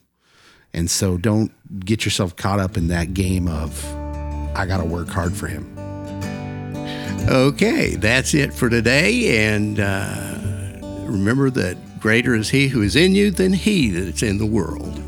and 0.73 0.89
so 0.89 1.17
don't 1.17 1.51
get 1.85 2.05
yourself 2.05 2.35
caught 2.35 2.59
up 2.59 2.77
in 2.77 2.87
that 2.87 3.13
game 3.13 3.47
of 3.47 3.85
I 4.55 4.65
got 4.65 4.77
to 4.77 4.85
work 4.85 5.09
hard 5.09 5.35
for 5.35 5.47
him. 5.47 5.75
Okay, 7.29 7.95
that's 7.95 8.33
it 8.33 8.53
for 8.53 8.69
today. 8.69 9.51
And 9.53 9.79
uh, 9.79 10.79
remember 11.05 11.49
that 11.51 11.77
greater 11.99 12.33
is 12.33 12.49
He 12.49 12.67
who 12.67 12.81
is 12.81 12.95
in 12.95 13.13
you 13.13 13.29
than 13.29 13.53
He 13.53 13.89
that's 13.91 14.23
in 14.23 14.39
the 14.39 14.45
world. 14.45 15.03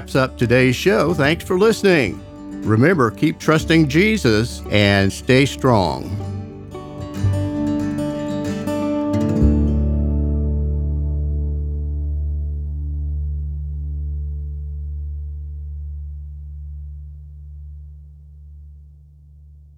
Wraps 0.00 0.16
up 0.16 0.38
today's 0.38 0.74
show. 0.74 1.12
Thanks 1.12 1.44
for 1.44 1.58
listening. 1.58 2.18
Remember, 2.62 3.10
keep 3.10 3.38
trusting 3.38 3.86
Jesus 3.86 4.62
and 4.70 5.12
stay 5.12 5.44
strong. 5.44 6.29